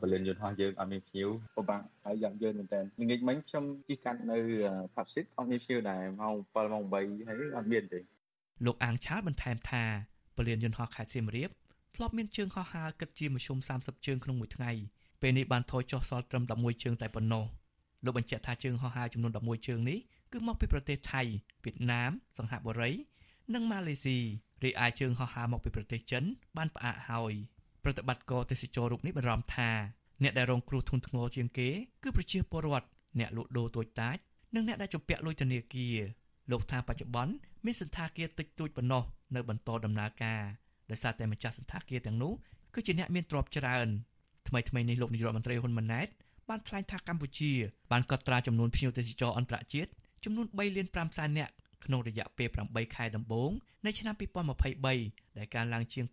[0.00, 4.38] បលិនយន្តហោះយើងអត់មានភ្ញៀវពិបាកហើយយ៉ាងយើងមែនតើល្ងាចមិញខ្ញុំជិះកាត់នៅ
[4.94, 8.00] Papsit អត់មានភ្ញៀវដែរម៉ោង7ម៉ោង8ហើយអត់មានទេ
[8.66, 9.84] លោកអាងឆាលបន្ថែមថា
[10.36, 11.50] បលិនយន្តហោះខេត្តសៀមរាប
[11.96, 14.72] ធ្លាប់មានជើងហោះហើរគិតជាមធ្យម30ជើងក្នុងមួយថ្ងៃ
[15.20, 17.44] ពេលនេះបានថយចុះសល់ត្រឹម11ជើងតែប៉ុណ្ណោះ
[18.04, 19.98] លោកបញ្ជាក់ថាជើងហោះហើរចំនួន11ជើងនេះ
[20.32, 21.22] គឺមកពីប្រទេសថៃ
[21.64, 22.90] វៀតណាមសង្ហបុរី
[23.54, 24.18] និងម៉ាឡេស៊ី
[24.64, 26.24] រីឯជើងហោះហើរមកពីប្រទេសចិន
[26.56, 27.32] បានផ្អាកហើយ
[27.84, 29.70] ប្រតិបត្តិការទេសចររូបនេះបារម្ភថា
[30.22, 31.68] អ្នកដែលរងគ្រោះធ្ងន់ធ្ងរជាងគេ
[32.02, 32.88] គឺប្រជាពលរដ្ឋ
[33.18, 34.16] អ្នកលក់ដូរតូចតាច
[34.54, 35.96] និងអ្នកដែលជំពាក់លុយធនាគារ
[36.50, 37.32] លោកថាបច្ចុប្បន្ន
[37.64, 39.02] មានសន្តាគារតិចតួចប៉ុណ្ណោះ
[39.34, 40.42] នៅបន្តដំណើរការ
[40.90, 42.32] ដោយសារតែម្ចាស់សន្តាគារទាំងនោះ
[42.74, 43.88] គឺជាអ្នកមានទ្រព្យច្រើន
[44.48, 46.08] ថ្មីថ្មីនេះលោកនាយករដ្ឋមន្ត្រីហ៊ុនម៉ាណែត
[46.48, 47.52] បានថ្លែងថាកម្ពុជា
[47.92, 49.90] បានកត់ត្រាចំនួនភ្ញៀវទេសចរអន្តរជាតិ
[50.24, 51.52] ចំនួន3លាន5សែននាក់
[51.84, 53.50] ក្នុងរយៈពេល8ខែដំបូង
[53.84, 54.14] នៃឆ្នាំ
[54.76, 56.04] 2023ដែលកើនឡើងជាង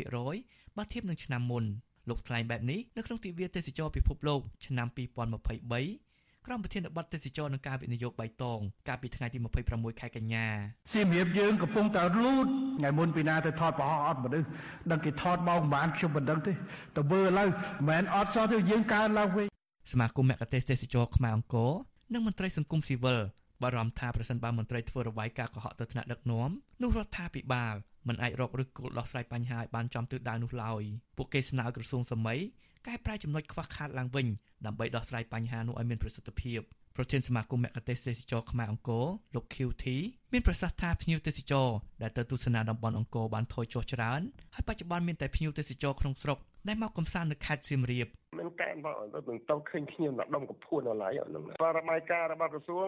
[0.00, 1.64] 250%បើធៀបនឹងឆ្នាំមុន
[2.08, 9.38] លោកថ្លែងបែបនេះនៅក្នុងទិវាទេសចរពិភពលោកឆ្នាំ2023ក្រុមប្រធានបទទេសចរនឹងការវិនិយោគបៃតងកាលពីថ្ងៃទី
[9.70, 10.46] 26ខែកញ្ញា
[10.92, 12.46] សៀមរាបយើងកំពុងតែលូត
[12.78, 14.48] ថ្ងៃមុនពីណាទៅថតប្រហោះអត់មនុស្ស
[14.90, 16.52] ដឹងគេថតមកប្រហែលខ្ញុំមិនដឹងទេ
[16.96, 19.51] ទៅមើលឥឡូវមិនមែនអត់សោះទេយើងកើនឡើងវិញ
[19.90, 21.72] សមាគមមគ្គទេសទេសចរខ្មែរអង្គរ
[22.12, 23.20] និងមន្ត្រីសង្គមស៊ីវិល
[23.62, 26.50] បារម្ភថាប្រសិនបើមន្ត្រីធ្វើរបាយការណ៍កុហកទៅថ្នាក់ដឹកនាំ
[26.82, 27.74] នោះរដ្ឋាភិបាល
[28.08, 30.82] មិនអាចរកឬគោលដោះស្រាយបញ្ហាឲ្យបានចំទិសដៅនោះឡើយ
[31.16, 32.40] ពួកគេស្នើក្រសួងសម័យ
[32.86, 34.26] កែប្រែចំណុចខ្វះខាតឡើងវិញ
[34.66, 36.60] ដើម្បីដោះស្រាយបញ្ហានោះឲ្យមានប្រសិទ្ធភាព
[36.96, 39.84] ប្រធានសមាគមមគ្គទេសទេសចរខ្មែរអង្គរលោក QT
[40.32, 41.68] មានប្រសាសន៍ថាភ្ញៀវទេសចរ
[42.02, 44.20] ដែលទៅទស្សនាតំបន់អង្គរបានថយចុះច្រើន
[44.54, 48.08] ហើយបច្ចុប្បន្នមានតែភ្ញៀវទេសចរក្នុងស្រុក ដែលមកកំសាន្តនៅខេត្តសៀមរាប
[48.38, 49.06] មិនកើនមកនឹ
[49.36, 52.84] ងទៅឃើញខ្ញុំដល់ដុំកពួនដល់ឡើយហ្នឹងបរបាយការណ៍របស់ក្រសួង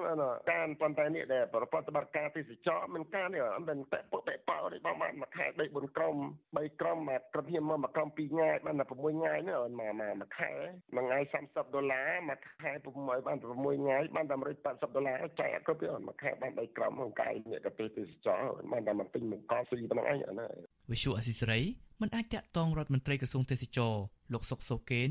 [0.53, 6.17] កើនប៉ុន្តែនេះដែលប្រព័ន្ធបត្តិការទេសចរមិនកើនទេមិនតែពុកតែប៉ោនេះបងបានមួយខែ3 4ក្រុម
[6.57, 10.53] 3ក្រុមមកក្រុមខ្ញុំមកមួយក្រុម2ថ្ងៃបានតែ6ថ្ងៃនេះមកមកមួយខែ
[10.95, 18.41] មួយថ្ងៃ30ដុល្លារមួយខែ6បាន6ថ្ងៃបានតែ180ដុល្លារចែកគ្រប់ទេមួយខែបាន3ក្រុមក្នុងកាយនេះក៏ទេសចរ
[18.73, 20.49] បានតែមកទិញមកកស៊ីប៉ុណ្ណឹងឯងណា
[20.93, 21.61] វិសុអសិសរី
[22.01, 23.95] មិនអាចតាក់ទងរដ្ឋមន្ត្រីក្រសួងទេសចរ
[24.33, 25.11] លោកសុកសូកេន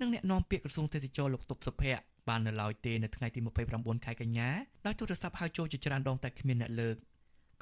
[0.00, 3.40] និងអ្នកនាំពាក្យក្រសួងទេសចរលោកតុបសុភ័ក្របាននៅឡើយទេនៅថ្ងៃទី
[3.72, 4.48] 29ខែកញ្ញា
[4.86, 6.96] ដោយទូរស័ព្ទហៅចូលជាច្រើនដងតែគ្មានអ្នកលើក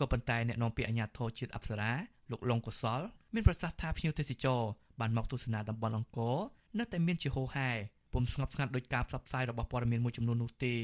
[0.00, 1.92] ក៏ប៉ុន្តែអ្នកនាំពាក្យអាជ្ញាធរជាតិអប្សរា
[2.30, 3.00] លោកលងកុសល
[3.34, 4.62] មានប្រសាសន៍ថាភ្ញៀវទេសចរ
[5.00, 6.36] បានមកទស្សនាតំបន់អង្គរ
[6.78, 7.70] នៅតែមានជាហូរហែ
[8.12, 10.74] ពុំស្ងប់ស្ងាត់ដោយការផ្សព្វផ្សាយរបស់ព័ត៌មានមួយចំនួននោះទេ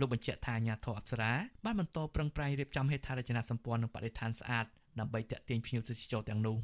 [0.00, 1.32] លោកបញ្ជាក់ថាអាជ្ញាធរអប្សរា
[1.64, 4.66] បានបន្តប្រឹងប្រែងរៀបចំហេដ្ឋារចនាសម្ព័ន្ធនិងបរិស្ថានស្អាត
[5.00, 6.56] ដើម្បីតាក់ទាញភ្ញៀវទេសចរទាំងនោះ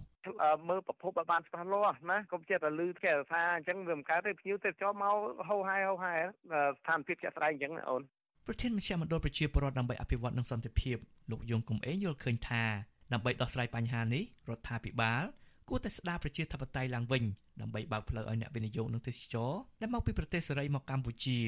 [0.69, 5.15] មើលប្រភពឲ្យបានច្បាស់លាស់ណាកុំចេះតែលឺគេថាអញ្ចឹងវាមិនកើតទេភ្ញៀវទេសចរមក
[5.49, 8.03] ហៅហែហៅហែស្ថានភាពជាក់ស្ដែងអញ្ចឹងអូន
[8.47, 10.97] ប្រធានមជ្ឈមណ្ឌលប្រជាពលរដ្ឋដើម្បីអភិវឌ្ឍនិងសន្តិភាព
[11.31, 12.65] លោកយងកំឯងយល់ឃើញថា
[13.13, 15.23] ដើម្បីដោះស្រាយបញ្ហានេះរដ្ឋាភិបាល
[15.69, 17.25] គួរតែស្ដារប្រជាធិបតេយ្យឡើងវិញ
[17.61, 21.39] ដើម្បីបើកផ្លូវឲ្យអ្នកវិនិយោគនិងទេសចរដែលមកពីប្រទេសសេរីមកកម្ពុជា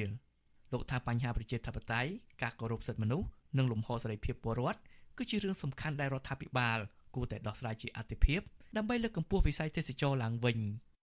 [0.73, 2.11] លោកថាបញ្ហាប្រជាធិបតេយ្យ
[2.43, 3.27] ការគោរពសិទ្ធិមនុស្ស
[3.59, 4.81] និងលំហសេរីភាពពលរដ្ឋ
[5.21, 6.79] គឺជារឿងសំខាន់ដែលរដ្ឋាភិបាល
[7.15, 8.41] គួរតែដោះស្រាយជាអាទិភាព
[8.77, 10.59] ដើម្បីលើកកម្ពស់វិស័យទេសចរឡើងវិញ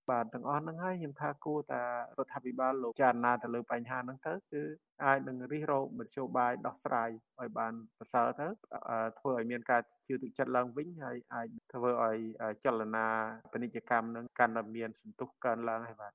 [0.10, 1.82] បាទទាំងអស់ហ្នឹងហើយខ្ញុំថាគួរតែ
[2.18, 4.62] រដ្ឋាភិបាលលោកចារណាទៅលើបញ្ហាហ្នឹងទៅគឺ
[5.04, 7.10] អាចនឹងរិះរោបមធ្យោបាយដោះស្រាយ
[7.40, 8.48] ឲ្យបានប្រសើរទៅ
[9.20, 12.18] ធ្វើឲ្យមានការជឿទុកចិត្តឡើងវិញហើយអាចធ្វើឲ្យ
[12.66, 13.08] ចលនា
[13.52, 16.12] ពាណិជ្ជកម្មនឹងកាន់តែមានសន្ទុះកើនឡើងហើយបាទ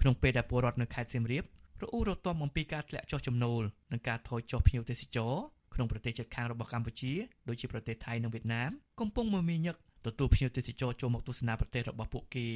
[0.00, 1.44] ក្នុងពេលដែលពលរដ្ឋនៅខេត្តសៀមរាប
[1.82, 5.34] រអ៊ូរទាំអំពីការធ្លាក់ចុះចំណូលនិងការថយចុះភ្ញៀវទេសចរ
[5.76, 7.12] ក្នុងប្រទេសជិតខាងរបស់កម្ពុជា
[7.48, 8.70] ដូចជាប្រទេសថៃនិងវៀតណាម
[9.00, 12.48] កំពុងមមាញឹកទទួលភ្ញៀវទេសចរចូលមកទស្សនាប្រទេសរបស់ពួកគេ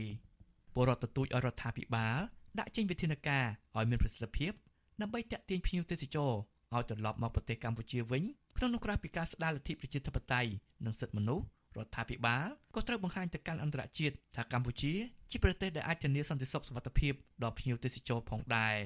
[0.74, 2.18] ពលរដ្ឋទទូចឲ្យរដ្ឋាភិបាល
[2.58, 3.44] ដាក់ចេញវិធានការ
[3.76, 4.52] ឲ្យមានប្រសិទ្ធភាព
[5.00, 6.32] ដើម្បីតាក់ទាញភ្ញៀវទេសចរ
[6.74, 8.22] ឲ្យត្រឡប់មកប្រទេសកម្ពុជាវិញ
[8.56, 10.50] ក្នុងនោះក្រៅពីការស្ដារលទ្ធិប្រជាធិបតេយ្យ
[10.84, 11.44] និងសិទ្ធិមនុស្ស
[11.76, 14.92] រដ្ឋាភិបាលក៏ត្រូវបង្ហាញទៅកាន់អន្តរជាតិថាកម្ពុជា
[15.30, 17.12] ជាប្រទេសដែលអាចធានាសន្តិសុខសុវត្ថិភាព
[17.42, 18.76] ដល់ភ្ញៀវទេសចរផងដែរ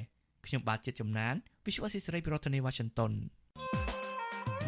[0.47, 3.12] ខ្ញុំបាទជាតិចំណាន Visual Assisray ប្រធានាទី Washington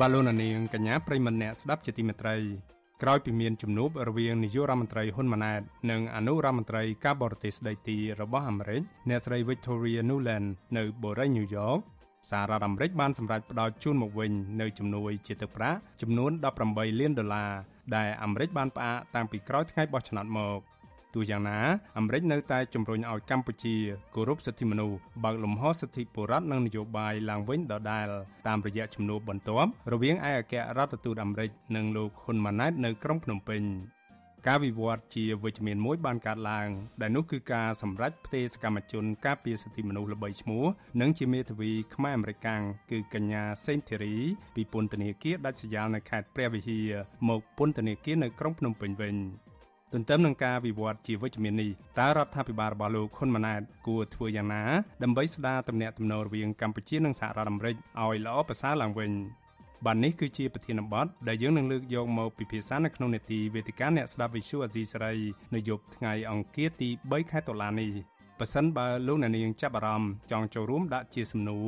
[0.03, 2.37] បាឡូណានីងកញ្ញាប្រិមម្នាក់ស្ដាប់ជាទីមេត្រី
[3.03, 11.79] ក្រោយពីមានជំនួបរវាងនាយករដ្ឋមន្ត្រីហ៊ុនម៉ាណែតនិងអនុរដ្ឋមន្ត្រីការបរទេសស្ដីទីរបស់អាមេរិកអ្នកស្រី Victoria Nuland នៅបូរីញូវយ៉ក
[12.31, 16.31] សហរដ្ឋអាមេរិកបានសម្រេចផ្តល់ជូនមកវិញនៅជំនួយជាទឹកប្រាក់ចំនួន
[16.67, 17.53] 18លានដុល្លារ
[17.97, 20.59] ដែលអាមេរិកបានផ្អាកតាំងពីក្រោយថ្ងៃបោះឆ្នោតមក
[21.17, 21.59] ទោះយ៉ាងណា
[21.99, 23.77] អាមេរិកនៅតែជំរុញឲ្យកម្ពុជា
[24.15, 28.09] គោរពសិទ្ធិមនុស្សបើកលំហសិទ្ធិបុរដ្ឋនិងនយោបាយឡើងវិញដដែល
[28.47, 33.63] តាមរយៈជំនួបបន្ទាប់រវាងឯកអគ្គរដ្ឋទូតអាមេរិកនិងលោកហ៊ុនម៉ាណែតនៅក្រុងភ្នំពេញ
[34.47, 36.69] ការវិវត្តជាវិជ្ជមានមួយបានកើតឡើង
[37.01, 40.65] ដែលនោះគឺការសម្រេចផ្ទេរសកម្មជនការពារសិទ្ធិមនុស្សល្បីឈ្មោះ
[41.01, 44.15] និងជាមេធាវីខ្មែរអមេរិកាំងគឺកញ្ញាសេងធីរី
[44.55, 46.91] ពីពន្ធនាគារដាច់ស្រយាលនៅខេត្តព្រះវិហារ
[47.29, 49.17] មកពន្ធនាគារនៅក្រុងភ្នំពេញវិញ
[49.93, 51.71] ទន្ទឹមនឹងការវិវត្តជាវិជ្ជមាននេះ
[52.01, 54.63] តើរដ្ឋាភិបាលរបស់លោកហ៊ុនម៉ាណែតគួរធ្វើយ៉ាងណា
[55.03, 59.11] ដើម្បីស្ដារទំនាក់ទំនងរវាងកម្ពុជានិងសហរដ្ឋអាមេរិកឲ្យល្អប្រសើរឡើងវិញ
[59.87, 65.15] បាទនេះគឺជាប្រធានបទដែលយើងនឹងលើកយកមកពិភាក្សានៅក្នុងនេតិវេទិកាអ្នកស្ដាប់វិទ្យុអាស៊ីសេរី
[65.55, 67.91] នៅយប់ថ្ងៃអង្គារទី3ខែតុលានេះ
[68.41, 71.59] ប៉ះសិនបើលោកអ្នកនាងចាប់អារម្មណ៍ចង់ចូលរួមដាក់ជាសំណួ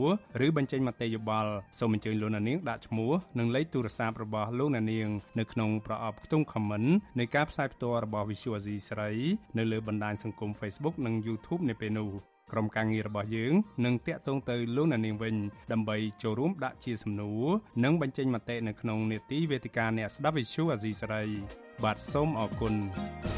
[0.40, 5.08] រឬបញ្ចេញមតិយោបល់សូមអញ្ជើញលោកអ្នកនាងដាក់ឈ្មោះនិងលេខទូរស័ព្ទរបស់លោកអ្នកនាង
[5.38, 6.88] នៅក្នុងប្រអប់ខ្ទង់ comment
[7.18, 9.10] នៃការផ្សាយផ្ទាល់របស់ Visual Asia ស្រី
[9.58, 12.10] នៅលើបណ្ដាញសង្គម Facebook និង YouTube នៅពេលនោះ
[12.52, 13.52] ក្រុមការងាររបស់យើង
[13.84, 15.34] នឹងតាក់ទងទៅលោកអ្នកនាងវិញ
[15.72, 17.46] ដើម្បីចូលរួមដាក់ជាសំណួរ
[17.84, 21.22] និងបញ្ចេញមតិនៅក្នុងនេតិវេទិកាអ្នកស្ដាប់ Visual Asia ស្រី
[21.84, 23.37] បាទសូមអរគុណ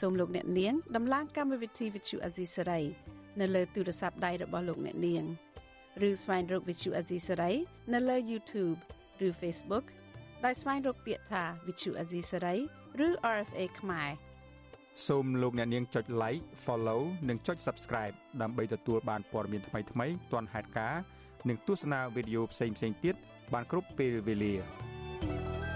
[0.00, 2.84] សូមលោកអ្នកនាងដំឡើងកម្មវិធី Vuthu Azizi Saray
[3.40, 5.24] នៅលើទូរស័ព្ទដៃរបស់លោកអ្នកនាង
[6.08, 7.54] ឬស្វែងរក Vuthu Azizi Saray
[7.92, 8.78] នៅលើ YouTube
[9.26, 9.84] ឬ Facebook
[10.44, 12.58] ដោយស្វែងរកពាក្យថា Vithu Azizi Saray
[13.06, 14.10] ឬ RFA ខ្មែរ
[15.06, 21.02] សូមលោកអ្នកនាងចុច like follow និងចុច subscribe ដើម្បីទទួលបានព័ត៌មានថ្មីៗទាន់ហេតុការណ៍
[21.48, 23.14] និងទស្សនាវីដេអូផ្សេងៗទៀត
[23.52, 24.54] បានគ្រប់ពេលវេលា
[25.24, 25.71] thank you